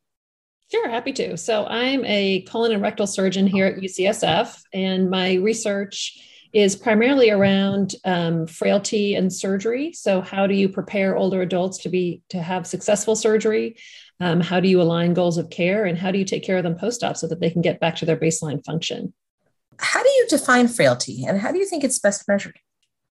Sure, 0.69 0.89
happy 0.89 1.13
to. 1.13 1.37
So, 1.37 1.65
I'm 1.65 2.05
a 2.05 2.41
colon 2.43 2.71
and 2.71 2.81
rectal 2.81 3.07
surgeon 3.07 3.47
here 3.47 3.65
at 3.65 3.77
UCSF, 3.77 4.59
and 4.73 5.09
my 5.09 5.35
research 5.35 6.17
is 6.53 6.75
primarily 6.75 7.29
around 7.29 7.95
um, 8.05 8.47
frailty 8.47 9.15
and 9.15 9.31
surgery. 9.33 9.93
So, 9.93 10.21
how 10.21 10.45
do 10.45 10.53
you 10.53 10.69
prepare 10.69 11.17
older 11.17 11.41
adults 11.41 11.79
to 11.79 11.89
be 11.89 12.21
to 12.29 12.41
have 12.41 12.67
successful 12.67 13.15
surgery? 13.15 13.77
Um, 14.19 14.41
how 14.41 14.59
do 14.59 14.67
you 14.67 14.81
align 14.81 15.13
goals 15.13 15.37
of 15.37 15.49
care, 15.49 15.85
and 15.85 15.97
how 15.97 16.11
do 16.11 16.19
you 16.19 16.25
take 16.25 16.43
care 16.43 16.57
of 16.57 16.63
them 16.63 16.77
post-op 16.77 17.17
so 17.17 17.27
that 17.27 17.39
they 17.39 17.49
can 17.49 17.61
get 17.61 17.79
back 17.79 17.95
to 17.97 18.05
their 18.05 18.17
baseline 18.17 18.63
function? 18.63 19.13
How 19.79 20.01
do 20.01 20.09
you 20.09 20.25
define 20.29 20.67
frailty 20.67 21.25
and 21.25 21.39
how 21.39 21.51
do 21.51 21.59
you 21.59 21.65
think 21.65 21.83
it's 21.83 21.99
best 21.99 22.27
measured? 22.27 22.59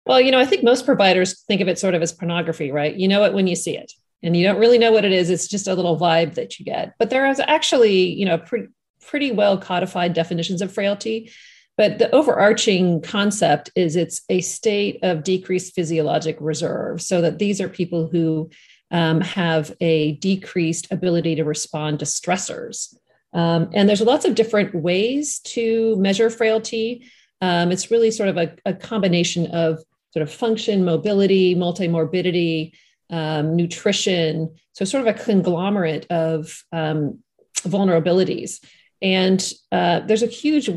Well, 0.06 0.20
you 0.20 0.30
know, 0.30 0.38
I 0.38 0.46
think 0.46 0.62
most 0.62 0.86
providers 0.86 1.42
think 1.42 1.60
of 1.60 1.68
it 1.68 1.78
sort 1.78 1.94
of 1.94 2.02
as 2.02 2.12
pornography, 2.12 2.70
right? 2.70 2.94
You 2.94 3.08
know 3.08 3.24
it 3.24 3.34
when 3.34 3.46
you 3.46 3.56
see 3.56 3.76
it 3.76 3.92
and 4.22 4.36
you 4.36 4.44
don't 4.44 4.58
really 4.58 4.78
know 4.78 4.92
what 4.92 5.04
it 5.04 5.12
is. 5.12 5.30
It's 5.30 5.48
just 5.48 5.68
a 5.68 5.74
little 5.74 5.98
vibe 5.98 6.34
that 6.34 6.58
you 6.58 6.64
get. 6.64 6.94
But 6.98 7.10
there 7.10 7.26
is 7.26 7.40
actually, 7.40 8.12
you 8.12 8.24
know, 8.24 8.38
pretty, 8.38 8.68
pretty 9.04 9.32
well 9.32 9.58
codified 9.58 10.14
definitions 10.14 10.62
of 10.62 10.72
frailty. 10.72 11.30
But 11.76 11.98
the 11.98 12.10
overarching 12.14 13.02
concept 13.02 13.70
is 13.74 13.96
it's 13.96 14.22
a 14.28 14.40
state 14.40 15.00
of 15.02 15.24
decreased 15.24 15.74
physiologic 15.74 16.38
reserve. 16.40 17.02
So 17.02 17.20
that 17.20 17.38
these 17.38 17.60
are 17.60 17.68
people 17.68 18.08
who 18.08 18.50
um, 18.90 19.20
have 19.20 19.74
a 19.80 20.12
decreased 20.12 20.90
ability 20.90 21.34
to 21.34 21.44
respond 21.44 21.98
to 21.98 22.04
stressors. 22.04 22.94
Um, 23.36 23.68
and 23.74 23.86
there's 23.86 24.00
lots 24.00 24.24
of 24.24 24.34
different 24.34 24.74
ways 24.74 25.40
to 25.40 25.94
measure 25.96 26.30
frailty. 26.30 27.06
Um, 27.42 27.70
it's 27.70 27.90
really 27.90 28.10
sort 28.10 28.30
of 28.30 28.38
a, 28.38 28.56
a, 28.64 28.72
combination 28.72 29.48
of 29.48 29.78
sort 30.12 30.22
of 30.22 30.32
function, 30.32 30.86
mobility, 30.86 31.54
multimorbidity, 31.54 32.72
um, 33.10 33.54
nutrition. 33.54 34.54
So, 34.72 34.86
sort 34.86 35.06
of 35.06 35.14
a 35.14 35.22
conglomerate 35.22 36.06
of 36.10 36.64
um, 36.72 37.18
vulnerabilities. 37.58 38.64
And 39.02 39.52
uh, 39.70 40.00
there's 40.00 40.22
a 40.22 40.28
huge 40.28 40.70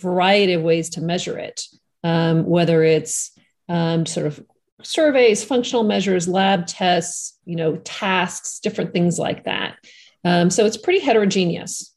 variety 0.00 0.52
of 0.52 0.62
ways 0.62 0.90
to 0.90 1.00
measure 1.00 1.36
it, 1.36 1.62
um, 2.04 2.46
whether 2.46 2.84
it's 2.84 3.36
um, 3.68 4.06
sort 4.06 4.26
of 4.26 4.40
surveys, 4.84 5.42
functional 5.42 5.82
measures, 5.82 6.28
lab 6.28 6.68
tests, 6.68 7.36
you 7.44 7.56
know, 7.56 7.76
tasks, 7.78 8.60
different 8.60 8.92
things 8.92 9.18
like 9.18 9.46
that. 9.46 9.76
Um, 10.28 10.50
so 10.50 10.66
it's 10.66 10.76
pretty 10.76 11.00
heterogeneous. 11.00 11.94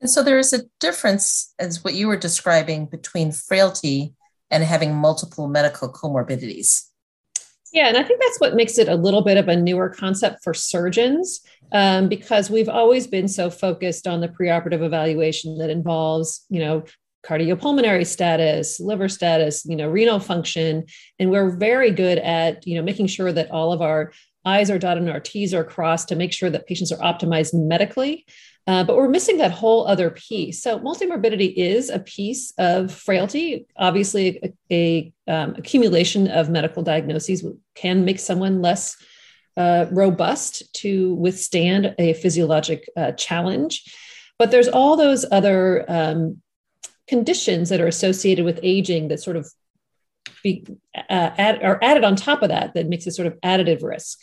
And 0.00 0.08
so 0.08 0.22
there 0.22 0.38
is 0.38 0.52
a 0.52 0.62
difference, 0.78 1.52
as 1.58 1.82
what 1.82 1.94
you 1.94 2.06
were 2.06 2.16
describing, 2.16 2.86
between 2.86 3.32
frailty 3.32 4.14
and 4.50 4.62
having 4.62 4.94
multiple 4.94 5.48
medical 5.48 5.92
comorbidities. 5.92 6.88
Yeah, 7.72 7.88
and 7.88 7.96
I 7.96 8.02
think 8.02 8.20
that's 8.20 8.38
what 8.38 8.54
makes 8.54 8.78
it 8.78 8.88
a 8.88 8.94
little 8.94 9.22
bit 9.22 9.36
of 9.36 9.48
a 9.48 9.56
newer 9.56 9.88
concept 9.88 10.44
for 10.44 10.54
surgeons 10.54 11.40
um, 11.72 12.08
because 12.08 12.50
we've 12.50 12.68
always 12.68 13.06
been 13.06 13.28
so 13.28 13.50
focused 13.50 14.06
on 14.06 14.20
the 14.20 14.28
preoperative 14.28 14.82
evaluation 14.82 15.58
that 15.58 15.70
involves, 15.70 16.44
you 16.50 16.60
know, 16.60 16.84
cardiopulmonary 17.24 18.06
status, 18.06 18.78
liver 18.78 19.08
status, 19.08 19.64
you 19.64 19.76
know, 19.76 19.88
renal 19.88 20.20
function, 20.20 20.84
and 21.18 21.30
we're 21.30 21.50
very 21.50 21.90
good 21.90 22.18
at, 22.18 22.66
you 22.66 22.76
know, 22.76 22.82
making 22.82 23.06
sure 23.06 23.32
that 23.32 23.50
all 23.50 23.72
of 23.72 23.80
our 23.80 24.12
I's 24.44 24.70
are 24.70 24.78
dotted 24.78 25.02
and 25.02 25.12
our 25.12 25.20
T's 25.20 25.54
are 25.54 25.64
crossed 25.64 26.08
to 26.08 26.16
make 26.16 26.32
sure 26.32 26.50
that 26.50 26.66
patients 26.66 26.92
are 26.92 26.98
optimized 26.98 27.54
medically. 27.54 28.26
Uh, 28.66 28.84
but 28.84 28.96
we're 28.96 29.08
missing 29.08 29.38
that 29.38 29.50
whole 29.50 29.86
other 29.88 30.10
piece. 30.10 30.62
So 30.62 30.78
multimorbidity 30.78 31.52
is 31.56 31.90
a 31.90 31.98
piece 31.98 32.52
of 32.58 32.92
frailty. 32.92 33.66
Obviously, 33.76 34.54
a, 34.70 35.12
a 35.28 35.32
um, 35.32 35.54
accumulation 35.56 36.28
of 36.28 36.48
medical 36.48 36.82
diagnoses 36.84 37.44
can 37.74 38.04
make 38.04 38.20
someone 38.20 38.62
less 38.62 38.96
uh, 39.56 39.86
robust 39.90 40.72
to 40.74 41.14
withstand 41.14 41.94
a 41.98 42.14
physiologic 42.14 42.88
uh, 42.96 43.12
challenge. 43.12 43.82
But 44.38 44.50
there's 44.50 44.68
all 44.68 44.96
those 44.96 45.26
other 45.30 45.84
um, 45.88 46.40
conditions 47.08 47.68
that 47.68 47.80
are 47.80 47.86
associated 47.88 48.44
with 48.44 48.60
aging 48.62 49.08
that 49.08 49.20
sort 49.20 49.36
of 49.36 49.50
be 50.42 50.64
uh, 50.94 51.00
add, 51.36 51.62
are 51.62 51.78
added 51.82 52.04
on 52.04 52.16
top 52.16 52.42
of 52.42 52.48
that 52.48 52.74
that 52.74 52.88
makes 52.88 53.06
it 53.06 53.12
sort 53.12 53.26
of 53.26 53.40
additive 53.40 53.82
risk. 53.82 54.20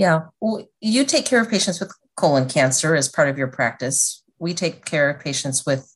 Yeah. 0.00 0.20
Well, 0.40 0.66
you 0.80 1.04
take 1.04 1.26
care 1.26 1.42
of 1.42 1.50
patients 1.50 1.78
with 1.78 1.92
colon 2.16 2.48
cancer 2.48 2.94
as 2.94 3.06
part 3.06 3.28
of 3.28 3.36
your 3.36 3.48
practice. 3.48 4.24
We 4.38 4.54
take 4.54 4.86
care 4.86 5.10
of 5.10 5.20
patients 5.20 5.66
with 5.66 5.94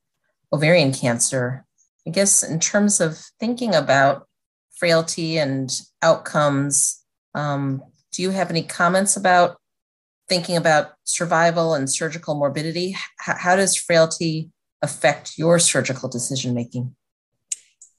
ovarian 0.53 0.93
cancer. 0.93 1.65
I 2.07 2.11
guess 2.11 2.43
in 2.43 2.61
terms 2.61 3.01
of 3.01 3.17
thinking 3.41 3.75
about 3.75 4.29
frailty 4.77 5.39
and 5.39 5.71
outcomes, 6.03 7.03
um, 7.35 7.83
do 8.13 8.21
you 8.21 8.29
have 8.29 8.51
any 8.51 8.63
comments 8.63 9.17
about 9.17 9.57
thinking 10.29 10.59
about 10.59 10.93
survival 11.05 11.73
and 11.73 11.91
surgical 11.91 12.35
morbidity? 12.35 12.89
H- 13.27 13.37
how 13.39 13.57
does 13.57 13.75
frailty 13.75 14.51
affect 14.83 15.39
your 15.39 15.59
surgical 15.59 16.11
decision 16.11 16.53
making? 16.53 16.95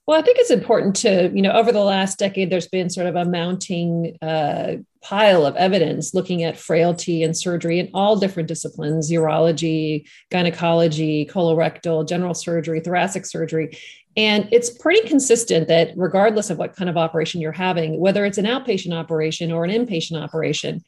Well, 0.06 0.18
I 0.18 0.22
think 0.22 0.38
it's 0.38 0.52
important 0.52 0.94
to, 0.96 1.32
you 1.34 1.42
know, 1.42 1.50
over 1.50 1.72
the 1.72 1.80
last 1.80 2.16
decade, 2.16 2.48
there's 2.48 2.68
been 2.68 2.90
sort 2.90 3.08
of 3.08 3.16
a 3.16 3.24
mounting 3.24 4.16
uh, 4.22 4.76
pile 5.02 5.44
of 5.44 5.56
evidence 5.56 6.14
looking 6.14 6.44
at 6.44 6.56
frailty 6.56 7.24
and 7.24 7.36
surgery 7.36 7.80
in 7.80 7.90
all 7.92 8.16
different 8.16 8.48
disciplines 8.48 9.10
urology, 9.10 10.06
gynecology, 10.30 11.26
colorectal, 11.26 12.08
general 12.08 12.34
surgery, 12.34 12.78
thoracic 12.78 13.26
surgery. 13.26 13.76
And 14.16 14.48
it's 14.52 14.70
pretty 14.70 15.06
consistent 15.08 15.66
that 15.68 15.90
regardless 15.96 16.50
of 16.50 16.58
what 16.58 16.76
kind 16.76 16.88
of 16.88 16.96
operation 16.96 17.40
you're 17.40 17.50
having, 17.50 17.98
whether 17.98 18.24
it's 18.24 18.38
an 18.38 18.46
outpatient 18.46 18.94
operation 18.94 19.50
or 19.50 19.64
an 19.64 19.70
inpatient 19.70 20.22
operation, 20.22 20.84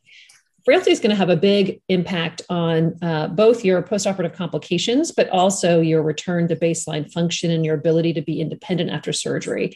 frailty 0.68 0.90
is 0.90 1.00
going 1.00 1.08
to 1.08 1.16
have 1.16 1.30
a 1.30 1.36
big 1.36 1.80
impact 1.88 2.42
on 2.50 2.94
uh, 3.00 3.26
both 3.28 3.64
your 3.64 3.82
postoperative 3.82 4.34
complications, 4.34 5.10
but 5.10 5.26
also 5.30 5.80
your 5.80 6.02
return 6.02 6.46
to 6.46 6.54
baseline 6.54 7.10
function 7.10 7.50
and 7.50 7.64
your 7.64 7.74
ability 7.74 8.12
to 8.12 8.20
be 8.20 8.38
independent 8.38 8.90
after 8.90 9.10
surgery. 9.10 9.74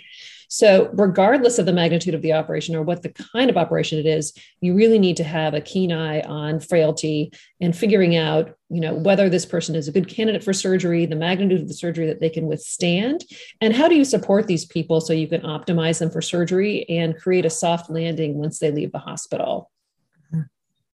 So, 0.51 0.91
regardless 0.93 1.59
of 1.59 1.65
the 1.65 1.73
magnitude 1.73 2.13
of 2.13 2.21
the 2.21 2.35
operation 2.35 2.77
or 2.77 2.83
what 2.83 3.01
the 3.01 3.09
kind 3.09 3.49
of 3.49 3.57
operation 3.57 4.01
it 4.01 4.05
is, 4.05 4.35
you 4.61 4.75
really 4.75 4.99
need 4.99 5.17
to 5.17 5.25
have 5.25 5.55
a 5.55 5.63
keen 5.63 5.93
eye 5.93 6.21
on 6.21 6.61
frailty 6.61 7.33
and 7.59 7.75
figuring 7.75 8.15
out, 8.15 8.55
you 8.69 8.83
know, 8.83 8.93
whether 8.93 9.31
this 9.31 9.47
person 9.47 9.75
is 9.75 9.89
a 9.89 9.93
good 9.93 10.09
candidate 10.09 10.45
for 10.45 10.53
surgery, 10.53 11.07
the 11.07 11.17
magnitude 11.17 11.63
of 11.63 11.69
the 11.69 11.73
surgery 11.73 12.05
that 12.05 12.21
they 12.21 12.29
can 12.29 12.49
withstand, 12.49 13.25
and 13.63 13.75
how 13.75 13.89
do 13.89 13.95
you 13.95 14.05
support 14.05 14.47
these 14.47 14.67
people 14.67 15.01
so 15.01 15.15
you 15.15 15.27
can 15.27 15.41
optimize 15.41 16.01
them 16.01 16.11
for 16.11 16.21
surgery 16.21 16.85
and 16.91 17.17
create 17.17 17.47
a 17.47 17.51
soft 17.51 17.89
landing 17.89 18.35
once 18.35 18.59
they 18.59 18.71
leave 18.71 18.93
the 18.93 18.99
hospital. 18.99 19.71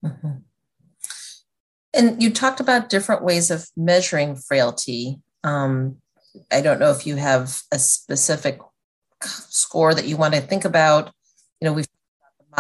Mm-hmm. 0.06 0.32
And 1.94 2.22
you 2.22 2.32
talked 2.32 2.60
about 2.60 2.90
different 2.90 3.24
ways 3.24 3.50
of 3.50 3.68
measuring 3.76 4.36
frailty. 4.36 5.20
Um, 5.44 5.98
I 6.52 6.62
don't 6.62 6.80
know 6.80 6.92
if 6.92 7.08
you 7.08 7.16
have 7.16 7.62
a 7.72 7.80
specific 7.80 8.60
score 9.24 9.96
that 9.96 10.06
you 10.06 10.18
want 10.18 10.36
to 10.36 10.42
think 10.42 10.66
about. 10.66 11.12
You 11.60 11.68
know, 11.68 11.74
we've 11.74 11.88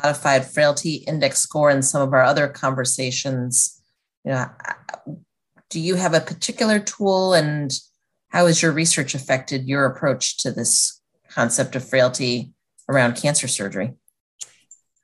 modified 0.03 0.45
frailty 0.45 0.95
index 1.07 1.39
score 1.39 1.69
in 1.69 1.83
some 1.83 2.01
of 2.01 2.13
our 2.13 2.23
other 2.23 2.47
conversations. 2.47 3.81
You 4.23 4.31
know, 4.31 4.49
do 5.69 5.79
you 5.79 5.95
have 5.95 6.13
a 6.13 6.21
particular 6.21 6.79
tool 6.79 7.33
and 7.33 7.71
how 8.29 8.47
has 8.47 8.61
your 8.61 8.71
research 8.71 9.15
affected 9.15 9.67
your 9.67 9.85
approach 9.85 10.37
to 10.37 10.51
this 10.51 11.01
concept 11.29 11.75
of 11.75 11.87
frailty 11.87 12.53
around 12.89 13.15
cancer 13.15 13.47
surgery? 13.47 13.93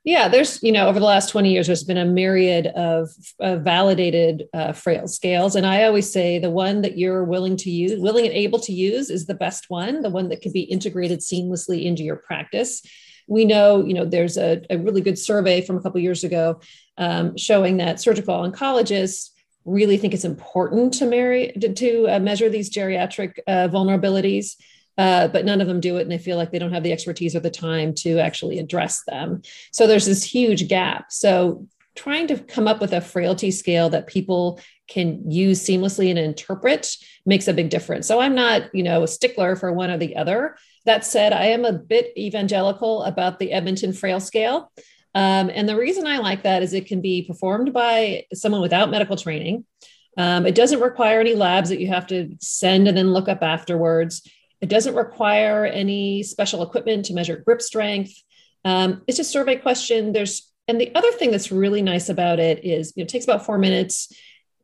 Yeah, 0.04 0.28
there's, 0.28 0.62
you 0.62 0.70
know, 0.70 0.86
over 0.86 1.00
the 1.00 1.06
last 1.06 1.30
20 1.30 1.50
years, 1.50 1.66
there's 1.66 1.82
been 1.82 1.96
a 1.96 2.04
myriad 2.04 2.66
of, 2.66 3.08
of 3.40 3.62
validated 3.62 4.44
uh, 4.52 4.74
frail 4.74 5.08
scales. 5.08 5.56
And 5.56 5.66
I 5.66 5.84
always 5.84 6.12
say 6.12 6.38
the 6.38 6.50
one 6.50 6.82
that 6.82 6.98
you're 6.98 7.24
willing 7.24 7.56
to 7.58 7.70
use, 7.70 7.98
willing 7.98 8.26
and 8.26 8.34
able 8.34 8.58
to 8.60 8.72
use 8.72 9.08
is 9.08 9.24
the 9.24 9.34
best 9.34 9.70
one, 9.70 10.02
the 10.02 10.10
one 10.10 10.28
that 10.28 10.42
can 10.42 10.52
be 10.52 10.60
integrated 10.60 11.20
seamlessly 11.20 11.86
into 11.86 12.02
your 12.02 12.16
practice. 12.16 12.82
We 13.28 13.46
know, 13.46 13.82
you 13.82 13.94
know, 13.94 14.04
there's 14.04 14.36
a, 14.36 14.60
a 14.68 14.76
really 14.76 15.00
good 15.00 15.18
survey 15.18 15.62
from 15.62 15.78
a 15.78 15.80
couple 15.80 15.98
years 16.02 16.22
ago 16.22 16.60
um, 16.98 17.38
showing 17.38 17.78
that 17.78 17.98
surgical 17.98 18.34
oncologists 18.34 19.30
really 19.64 19.96
think 19.96 20.12
it's 20.12 20.26
important 20.26 20.92
to, 20.94 21.06
marry, 21.06 21.52
to, 21.52 21.72
to 21.72 22.08
uh, 22.10 22.18
measure 22.18 22.50
these 22.50 22.68
geriatric 22.68 23.38
uh, 23.46 23.68
vulnerabilities 23.68 24.56
uh, 24.96 25.28
but 25.28 25.44
none 25.44 25.60
of 25.60 25.66
them 25.66 25.80
do 25.80 25.96
it 25.96 26.02
and 26.02 26.10
they 26.10 26.18
feel 26.18 26.36
like 26.36 26.52
they 26.52 26.58
don't 26.58 26.72
have 26.72 26.82
the 26.82 26.92
expertise 26.92 27.34
or 27.34 27.40
the 27.40 27.50
time 27.50 27.94
to 27.94 28.18
actually 28.18 28.58
address 28.58 29.02
them. 29.06 29.42
So 29.72 29.86
there's 29.86 30.06
this 30.06 30.22
huge 30.22 30.68
gap. 30.68 31.10
So 31.10 31.66
trying 31.96 32.26
to 32.26 32.38
come 32.38 32.66
up 32.66 32.80
with 32.80 32.92
a 32.92 33.00
frailty 33.00 33.50
scale 33.50 33.88
that 33.90 34.06
people 34.06 34.60
can 34.88 35.30
use 35.30 35.64
seamlessly 35.64 36.10
and 36.10 36.18
interpret 36.18 36.96
makes 37.24 37.48
a 37.48 37.54
big 37.54 37.70
difference. 37.70 38.06
So 38.06 38.20
I'm 38.20 38.34
not, 38.34 38.74
you 38.74 38.82
know, 38.82 39.02
a 39.02 39.08
stickler 39.08 39.56
for 39.56 39.72
one 39.72 39.90
or 39.90 39.98
the 39.98 40.16
other. 40.16 40.56
That 40.84 41.04
said, 41.04 41.32
I 41.32 41.46
am 41.46 41.64
a 41.64 41.72
bit 41.72 42.12
evangelical 42.16 43.04
about 43.04 43.38
the 43.38 43.52
Edmonton 43.52 43.92
Frail 43.92 44.20
Scale. 44.20 44.70
Um, 45.14 45.50
and 45.54 45.68
the 45.68 45.76
reason 45.76 46.06
I 46.06 46.18
like 46.18 46.42
that 46.42 46.62
is 46.62 46.74
it 46.74 46.86
can 46.86 47.00
be 47.00 47.22
performed 47.22 47.72
by 47.72 48.26
someone 48.34 48.60
without 48.60 48.90
medical 48.90 49.16
training. 49.16 49.64
Um, 50.18 50.46
it 50.46 50.54
doesn't 50.54 50.80
require 50.80 51.20
any 51.20 51.34
labs 51.34 51.70
that 51.70 51.80
you 51.80 51.88
have 51.88 52.06
to 52.08 52.36
send 52.40 52.88
and 52.88 52.96
then 52.96 53.12
look 53.12 53.28
up 53.28 53.42
afterwards. 53.42 54.28
It 54.64 54.70
doesn't 54.70 54.94
require 54.94 55.66
any 55.66 56.22
special 56.22 56.62
equipment 56.62 57.04
to 57.04 57.12
measure 57.12 57.36
grip 57.36 57.60
strength. 57.60 58.14
Um, 58.64 59.02
it's 59.06 59.18
just 59.18 59.30
survey 59.30 59.56
question. 59.56 60.14
There's 60.14 60.50
and 60.66 60.80
the 60.80 60.90
other 60.94 61.12
thing 61.12 61.30
that's 61.30 61.52
really 61.52 61.82
nice 61.82 62.08
about 62.08 62.40
it 62.40 62.64
is 62.64 62.94
you 62.96 63.02
know, 63.02 63.04
it 63.04 63.10
takes 63.10 63.26
about 63.26 63.44
four 63.44 63.58
minutes. 63.58 64.10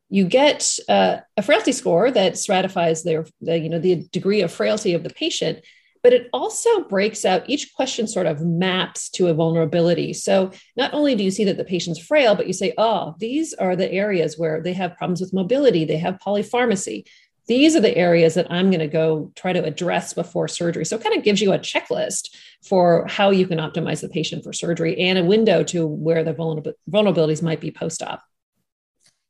You 0.09 0.25
get 0.25 0.79
uh, 0.89 1.17
a 1.37 1.43
frailty 1.43 1.71
score 1.71 2.09
that 2.09 2.35
stratifies 2.35 3.03
their 3.03 3.27
the, 3.41 3.59
you 3.59 3.69
know 3.69 3.77
the 3.77 4.07
degree 4.11 4.41
of 4.41 4.51
frailty 4.51 4.95
of 4.95 5.03
the 5.03 5.11
patient, 5.11 5.63
but 6.01 6.13
it 6.13 6.29
also 6.33 6.85
breaks 6.85 7.23
out 7.23 7.47
each 7.47 7.71
question 7.75 8.07
sort 8.07 8.25
of 8.25 8.41
maps 8.41 9.07
to 9.11 9.27
a 9.27 9.35
vulnerability. 9.35 10.13
So 10.13 10.49
not 10.75 10.95
only 10.95 11.13
do 11.13 11.23
you 11.23 11.29
see 11.29 11.43
that 11.43 11.57
the 11.57 11.63
patient's 11.63 11.99
frail, 11.99 12.33
but 12.33 12.47
you 12.47 12.53
say, 12.53 12.73
oh, 12.75 13.13
these 13.19 13.53
are 13.53 13.75
the 13.75 13.91
areas 13.91 14.35
where 14.35 14.63
they 14.63 14.73
have 14.73 14.97
problems 14.97 15.21
with 15.21 15.31
mobility, 15.31 15.85
they 15.85 15.97
have 15.97 16.17
polypharmacy, 16.25 17.03
these 17.47 17.75
are 17.75 17.81
the 17.81 17.97
areas 17.97 18.35
that 18.35 18.51
I'm 18.51 18.69
going 18.69 18.79
to 18.79 18.87
go 18.87 19.31
try 19.35 19.51
to 19.51 19.63
address 19.63 20.13
before 20.13 20.47
surgery. 20.47 20.85
So 20.85 20.95
it 20.95 21.03
kind 21.03 21.17
of 21.17 21.23
gives 21.23 21.41
you 21.41 21.51
a 21.53 21.59
checklist 21.59 22.35
for 22.63 23.05
how 23.07 23.31
you 23.31 23.47
can 23.47 23.57
optimize 23.57 24.01
the 24.01 24.09
patient 24.09 24.43
for 24.43 24.53
surgery 24.53 24.97
and 24.99 25.17
a 25.17 25.23
window 25.23 25.63
to 25.65 25.85
where 25.85 26.23
the 26.23 26.33
vulnerabilities 26.33 27.41
might 27.41 27.59
be 27.59 27.71
post 27.71 28.03
op. 28.03 28.21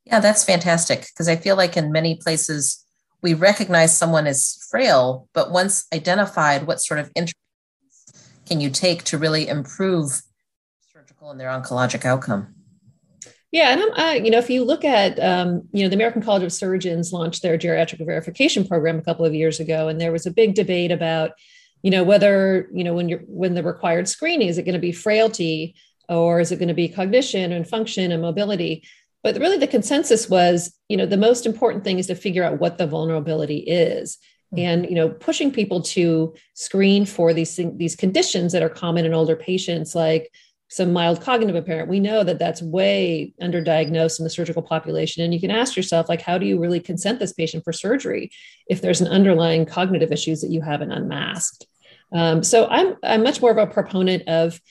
Yeah, 0.06 0.19
that's 0.19 0.43
fantastic 0.43 1.08
because 1.08 1.28
I 1.28 1.36
feel 1.36 1.56
like 1.56 1.78
in 1.78 1.91
many 1.91 2.15
places 2.15 2.84
we 3.21 3.34
recognize 3.34 3.95
someone 3.95 4.28
as 4.28 4.58
frail, 4.69 5.30
but 5.34 5.52
once 5.52 5.86
identified, 5.93 6.67
what 6.67 6.82
sort 6.82 7.00
of 7.00 7.12
interventions 7.15 7.36
can 8.45 8.60
you 8.60 8.69
take 8.69 9.04
to 9.06 9.17
really 9.17 9.47
improve 9.47 10.21
surgical 10.91 11.32
and 11.32 11.39
their 11.39 11.50
oncologic 11.50 12.04
outcome? 12.04 12.56
Yeah, 13.52 13.72
and 13.72 13.82
I'm, 13.82 13.90
I, 13.96 14.16
you 14.16 14.32
know, 14.32 14.38
if 14.38 14.50
you 14.50 14.64
look 14.64 14.86
at, 14.86 15.20
um, 15.20 15.64
you 15.74 15.84
know, 15.84 15.90
the 15.90 15.96
American 15.96 16.22
College 16.22 16.44
of 16.44 16.54
Surgeons 16.54 17.12
launched 17.12 17.42
their 17.42 17.58
geriatric 17.58 18.06
verification 18.06 18.66
program 18.66 18.98
a 18.98 19.02
couple 19.02 19.26
of 19.26 19.36
years 19.36 19.60
ago, 19.60 19.90
and 19.90 20.00
there 20.00 20.14
was 20.14 20.26
a 20.26 20.32
big 20.32 20.56
debate 20.56 20.92
about 20.92 21.32
you 21.84 21.92
know 21.92 22.04
whether 22.04 22.70
you 22.74 22.84
know 22.84 22.94
when 22.94 23.10
you're 23.10 23.24
when 23.28 23.54
the 23.54 23.64
required 23.64 24.08
screening 24.08 24.48
is 24.48 24.58
it 24.58 24.64
going 24.64 24.74
to 24.74 24.80
be 24.80 24.92
frailty 24.92 25.76
or 26.10 26.40
is 26.40 26.52
it 26.52 26.58
going 26.58 26.68
to 26.68 26.74
be 26.74 26.90
cognition 26.90 27.52
and 27.52 27.68
function 27.68 28.12
and 28.12 28.22
mobility 28.22 28.84
but 29.24 29.38
really 29.38 29.58
the 29.58 29.68
consensus 29.68 30.30
was 30.30 30.74
you 30.90 30.98
know 30.98 31.06
the 31.06 31.18
most 31.18 31.46
important 31.46 31.84
thing 31.84 32.00
is 32.00 32.08
to 32.08 32.16
figure 32.16 32.44
out 32.44 32.60
what 32.60 32.78
the 32.78 32.88
vulnerability 32.88 33.58
is 33.60 34.18
mm-hmm. 34.54 34.60
and 34.60 34.90
you 34.90 34.96
know 34.96 35.10
pushing 35.10 35.52
people 35.52 35.82
to 35.82 36.34
screen 36.54 37.06
for 37.06 37.34
these 37.34 37.60
these 37.76 37.96
conditions 37.96 38.52
that 38.52 38.64
are 38.64 38.70
common 38.70 39.06
in 39.06 39.14
older 39.14 39.36
patients 39.36 39.96
like 39.96 40.32
some 40.71 40.93
mild 40.93 41.19
cognitive 41.19 41.55
impairment. 41.55 41.89
We 41.89 41.99
know 41.99 42.23
that 42.23 42.39
that's 42.39 42.62
way 42.62 43.34
underdiagnosed 43.41 44.19
in 44.19 44.23
the 44.23 44.29
surgical 44.29 44.62
population. 44.62 45.21
And 45.21 45.34
you 45.34 45.39
can 45.39 45.51
ask 45.51 45.75
yourself 45.75 46.07
like 46.07 46.21
how 46.21 46.38
do 46.38 46.45
you 46.45 46.57
really 46.57 46.79
consent 46.79 47.19
this 47.19 47.34
patient 47.34 47.65
for 47.65 47.73
surgery 47.73 48.31
if 48.67 48.81
there's 48.81 49.01
an 49.01 49.10
underlying 49.10 49.65
cognitive 49.65 50.13
issues 50.13 50.39
that 50.41 50.49
you 50.49 50.62
haven't 50.62 50.93
unmasked? 50.93 51.67
Um, 52.13 52.41
so 52.41 52.67
I'm, 52.67 52.95
I'm 53.03 53.21
much 53.21 53.41
more 53.41 53.51
of 53.51 53.57
a 53.57 53.67
proponent 53.67 54.23
of 54.29 54.62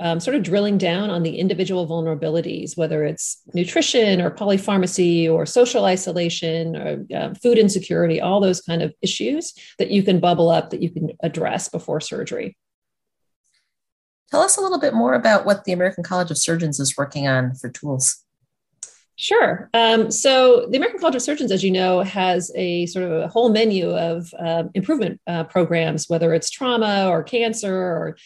um, 0.00 0.20
sort 0.20 0.36
of 0.36 0.42
drilling 0.42 0.78
down 0.78 1.10
on 1.10 1.22
the 1.22 1.36
individual 1.36 1.86
vulnerabilities, 1.86 2.74
whether 2.74 3.04
it's 3.04 3.42
nutrition 3.52 4.22
or 4.22 4.30
polypharmacy 4.30 5.30
or 5.30 5.44
social 5.44 5.84
isolation 5.84 6.76
or 6.76 7.04
uh, 7.14 7.34
food 7.34 7.58
insecurity, 7.58 8.22
all 8.22 8.40
those 8.40 8.62
kind 8.62 8.82
of 8.82 8.94
issues 9.02 9.52
that 9.78 9.90
you 9.90 10.02
can 10.02 10.18
bubble 10.18 10.50
up 10.50 10.70
that 10.70 10.82
you 10.82 10.90
can 10.90 11.10
address 11.22 11.68
before 11.68 12.00
surgery. 12.00 12.56
Tell 14.32 14.40
us 14.40 14.56
a 14.56 14.62
little 14.62 14.80
bit 14.80 14.94
more 14.94 15.12
about 15.12 15.44
what 15.44 15.64
the 15.64 15.72
American 15.72 16.02
College 16.02 16.30
of 16.30 16.38
Surgeons 16.38 16.80
is 16.80 16.96
working 16.96 17.28
on 17.28 17.54
for 17.54 17.68
tools. 17.68 18.24
Sure. 19.16 19.68
Um, 19.74 20.10
so 20.10 20.68
the 20.70 20.78
American 20.78 21.00
College 21.00 21.16
of 21.16 21.20
Surgeons, 21.20 21.52
as 21.52 21.62
you 21.62 21.70
know, 21.70 22.00
has 22.00 22.50
a 22.54 22.86
sort 22.86 23.04
of 23.04 23.12
a 23.12 23.28
whole 23.28 23.50
menu 23.50 23.90
of 23.90 24.32
uh, 24.38 24.64
improvement 24.72 25.20
uh, 25.26 25.44
programs, 25.44 26.08
whether 26.08 26.32
it's 26.32 26.48
trauma 26.48 27.10
or 27.10 27.22
cancer 27.22 27.76
or 27.76 28.16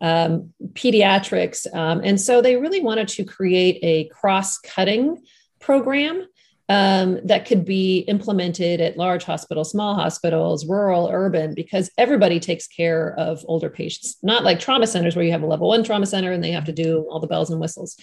um, 0.00 0.52
pediatrics. 0.74 1.66
Um, 1.74 2.00
and 2.04 2.20
so 2.20 2.40
they 2.40 2.54
really 2.54 2.80
wanted 2.80 3.08
to 3.08 3.24
create 3.24 3.80
a 3.82 4.04
cross 4.10 4.58
cutting 4.58 5.20
program 5.58 6.28
um, 6.68 7.20
that 7.24 7.46
could 7.46 7.64
be 7.64 7.98
implemented 8.00 8.80
at 8.80 8.96
large 8.96 9.24
hospitals, 9.24 9.70
small 9.70 9.94
hospitals, 9.94 10.66
rural, 10.66 11.08
urban, 11.12 11.54
because 11.54 11.90
everybody 11.96 12.40
takes 12.40 12.66
care 12.66 13.14
of 13.18 13.44
older 13.46 13.70
patients, 13.70 14.16
not 14.22 14.42
like 14.42 14.58
trauma 14.58 14.86
centers 14.86 15.14
where 15.14 15.24
you 15.24 15.30
have 15.30 15.42
a 15.42 15.46
level 15.46 15.68
one 15.68 15.84
trauma 15.84 16.06
center 16.06 16.32
and 16.32 16.42
they 16.42 16.50
have 16.50 16.64
to 16.64 16.72
do 16.72 17.06
all 17.10 17.20
the 17.20 17.28
bells 17.28 17.50
and 17.50 17.60
whistles. 17.60 17.96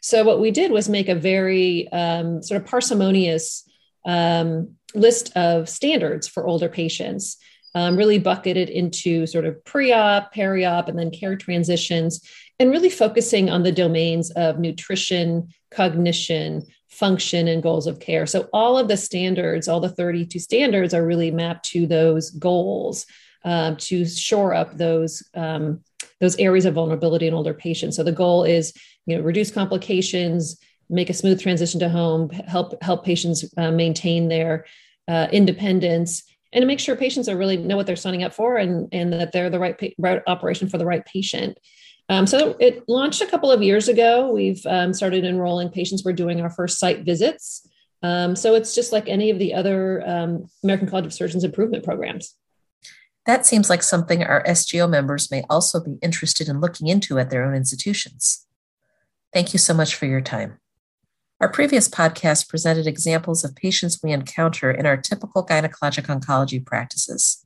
So, 0.00 0.24
what 0.24 0.40
we 0.40 0.50
did 0.50 0.70
was 0.70 0.88
make 0.88 1.08
a 1.08 1.14
very 1.14 1.90
um, 1.92 2.42
sort 2.42 2.62
of 2.62 2.66
parsimonious 2.66 3.68
um, 4.06 4.76
list 4.94 5.36
of 5.36 5.68
standards 5.68 6.26
for 6.26 6.46
older 6.46 6.68
patients 6.68 7.36
um, 7.76 7.94
really 7.94 8.18
bucketed 8.18 8.70
into 8.70 9.26
sort 9.26 9.44
of 9.44 9.62
pre 9.66 9.92
op, 9.92 10.32
peri 10.32 10.64
op, 10.64 10.88
and 10.88 10.98
then 10.98 11.10
care 11.10 11.36
transitions, 11.36 12.26
and 12.58 12.70
really 12.70 12.88
focusing 12.88 13.50
on 13.50 13.64
the 13.64 13.72
domains 13.72 14.30
of 14.30 14.58
nutrition, 14.58 15.48
cognition, 15.70 16.66
function, 16.96 17.48
and 17.48 17.62
goals 17.62 17.86
of 17.86 18.00
care. 18.00 18.26
So, 18.26 18.48
all 18.52 18.78
of 18.78 18.88
the 18.88 18.96
standards, 18.96 19.68
all 19.68 19.80
the 19.80 19.88
32 19.88 20.38
standards, 20.38 20.94
are 20.94 21.06
really 21.06 21.30
mapped 21.30 21.66
to 21.70 21.86
those 21.86 22.30
goals 22.30 23.06
um, 23.44 23.76
to 23.76 24.06
shore 24.06 24.54
up 24.54 24.76
those. 24.76 25.22
Um, 25.34 25.80
those 26.20 26.36
areas 26.38 26.64
of 26.64 26.74
vulnerability 26.74 27.26
in 27.26 27.34
older 27.34 27.52
patients. 27.52 27.96
So 27.96 28.02
the 28.02 28.12
goal 28.12 28.44
is, 28.44 28.72
you 29.04 29.16
know, 29.16 29.22
reduce 29.22 29.50
complications, 29.50 30.58
make 30.88 31.10
a 31.10 31.14
smooth 31.14 31.40
transition 31.40 31.80
to 31.80 31.88
home, 31.88 32.30
help 32.30 32.82
help 32.82 33.04
patients 33.04 33.44
uh, 33.56 33.70
maintain 33.70 34.28
their 34.28 34.64
uh, 35.08 35.28
independence, 35.30 36.22
and 36.52 36.62
to 36.62 36.66
make 36.66 36.80
sure 36.80 36.96
patients 36.96 37.28
are 37.28 37.36
really 37.36 37.56
know 37.56 37.76
what 37.76 37.86
they're 37.86 37.96
signing 37.96 38.22
up 38.22 38.32
for 38.32 38.56
and, 38.56 38.88
and 38.92 39.12
that 39.12 39.32
they're 39.32 39.50
the 39.50 39.58
right, 39.58 39.78
pa- 39.78 39.88
right 39.98 40.22
operation 40.26 40.68
for 40.68 40.78
the 40.78 40.86
right 40.86 41.04
patient. 41.04 41.58
Um, 42.08 42.26
so 42.26 42.56
it 42.60 42.84
launched 42.88 43.20
a 43.20 43.26
couple 43.26 43.50
of 43.50 43.62
years 43.62 43.88
ago. 43.88 44.30
We've 44.30 44.64
um, 44.66 44.94
started 44.94 45.24
enrolling 45.24 45.70
patients. 45.70 46.04
We're 46.04 46.12
doing 46.12 46.40
our 46.40 46.50
first 46.50 46.78
site 46.78 47.04
visits. 47.04 47.68
Um, 48.02 48.36
so 48.36 48.54
it's 48.54 48.74
just 48.74 48.92
like 48.92 49.08
any 49.08 49.30
of 49.30 49.38
the 49.38 49.54
other 49.54 50.06
um, 50.06 50.46
American 50.62 50.88
College 50.88 51.06
of 51.06 51.12
Surgeons 51.12 51.44
improvement 51.44 51.84
programs. 51.84 52.34
That 53.26 53.44
seems 53.44 53.68
like 53.68 53.82
something 53.82 54.22
our 54.22 54.44
SGO 54.44 54.88
members 54.88 55.30
may 55.32 55.42
also 55.50 55.82
be 55.82 55.98
interested 56.00 56.48
in 56.48 56.60
looking 56.60 56.86
into 56.86 57.18
at 57.18 57.30
their 57.30 57.44
own 57.44 57.54
institutions. 57.54 58.46
Thank 59.32 59.52
you 59.52 59.58
so 59.58 59.74
much 59.74 59.96
for 59.96 60.06
your 60.06 60.20
time. 60.20 60.60
Our 61.40 61.48
previous 61.50 61.88
podcast 61.88 62.48
presented 62.48 62.86
examples 62.86 63.44
of 63.44 63.56
patients 63.56 64.00
we 64.02 64.12
encounter 64.12 64.70
in 64.70 64.86
our 64.86 64.96
typical 64.96 65.44
gynecologic 65.44 66.06
oncology 66.06 66.64
practices. 66.64 67.44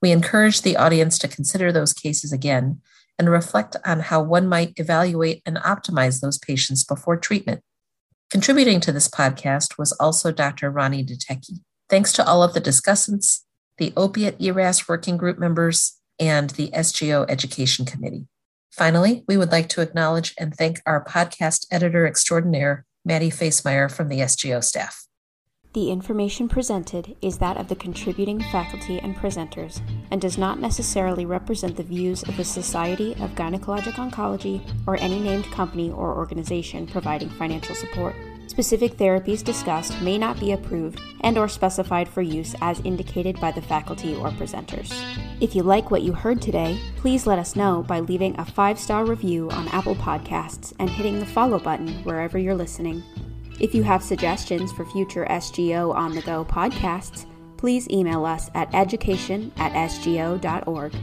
We 0.00 0.10
encourage 0.10 0.62
the 0.62 0.76
audience 0.76 1.18
to 1.18 1.28
consider 1.28 1.70
those 1.70 1.92
cases 1.92 2.32
again 2.32 2.80
and 3.20 3.28
reflect 3.28 3.76
on 3.84 4.00
how 4.00 4.22
one 4.22 4.48
might 4.48 4.72
evaluate 4.76 5.42
and 5.44 5.58
optimize 5.58 6.22
those 6.22 6.38
patients 6.38 6.82
before 6.82 7.18
treatment. 7.18 7.60
Contributing 8.30 8.80
to 8.80 8.92
this 8.92 9.08
podcast 9.08 9.76
was 9.76 9.92
also 9.92 10.32
Dr. 10.32 10.70
Ronnie 10.70 11.04
Detecki. 11.04 11.60
Thanks 11.90 12.14
to 12.14 12.26
all 12.26 12.42
of 12.42 12.54
the 12.54 12.62
discussants, 12.62 13.40
the 13.76 13.92
Opiate 13.94 14.40
ERAS 14.40 14.88
Working 14.88 15.18
Group 15.18 15.38
members, 15.38 15.98
and 16.18 16.48
the 16.50 16.70
SGO 16.70 17.26
Education 17.28 17.84
Committee. 17.84 18.26
Finally, 18.72 19.22
we 19.28 19.36
would 19.36 19.52
like 19.52 19.68
to 19.68 19.82
acknowledge 19.82 20.32
and 20.38 20.54
thank 20.54 20.80
our 20.86 21.04
podcast 21.04 21.66
editor 21.70 22.06
extraordinaire, 22.06 22.86
Maddie 23.04 23.30
Facemeyer 23.30 23.92
from 23.92 24.08
the 24.08 24.20
SGO 24.20 24.64
staff. 24.64 25.06
The 25.72 25.92
information 25.92 26.48
presented 26.48 27.14
is 27.22 27.38
that 27.38 27.56
of 27.56 27.68
the 27.68 27.76
contributing 27.76 28.40
faculty 28.50 28.98
and 28.98 29.14
presenters 29.14 29.80
and 30.10 30.20
does 30.20 30.36
not 30.36 30.58
necessarily 30.58 31.24
represent 31.24 31.76
the 31.76 31.84
views 31.84 32.24
of 32.24 32.36
the 32.36 32.42
Society 32.42 33.12
of 33.20 33.36
Gynecologic 33.36 33.92
Oncology 33.92 34.68
or 34.88 34.96
any 34.96 35.20
named 35.20 35.44
company 35.52 35.92
or 35.92 36.16
organization 36.16 36.88
providing 36.88 37.30
financial 37.30 37.76
support. 37.76 38.16
Specific 38.48 38.96
therapies 38.96 39.44
discussed 39.44 40.02
may 40.02 40.18
not 40.18 40.40
be 40.40 40.50
approved 40.50 41.00
and 41.20 41.38
or 41.38 41.46
specified 41.46 42.08
for 42.08 42.20
use 42.20 42.56
as 42.60 42.80
indicated 42.80 43.38
by 43.38 43.52
the 43.52 43.62
faculty 43.62 44.16
or 44.16 44.30
presenters. 44.30 44.92
If 45.40 45.54
you 45.54 45.62
like 45.62 45.92
what 45.92 46.02
you 46.02 46.12
heard 46.12 46.42
today, 46.42 46.80
please 46.96 47.28
let 47.28 47.38
us 47.38 47.54
know 47.54 47.84
by 47.84 48.00
leaving 48.00 48.34
a 48.40 48.44
5-star 48.44 49.04
review 49.04 49.48
on 49.50 49.68
Apple 49.68 49.94
Podcasts 49.94 50.72
and 50.80 50.90
hitting 50.90 51.20
the 51.20 51.26
follow 51.26 51.60
button 51.60 52.02
wherever 52.02 52.38
you're 52.38 52.56
listening. 52.56 53.04
If 53.60 53.74
you 53.74 53.82
have 53.82 54.02
suggestions 54.02 54.72
for 54.72 54.86
future 54.86 55.26
SGO 55.28 55.94
on 55.94 56.14
the 56.14 56.22
go 56.22 56.46
podcasts, 56.46 57.26
please 57.58 57.88
email 57.90 58.24
us 58.24 58.50
at 58.54 58.74
education 58.74 59.52
at 59.58 59.72
sgo.org. 59.90 60.94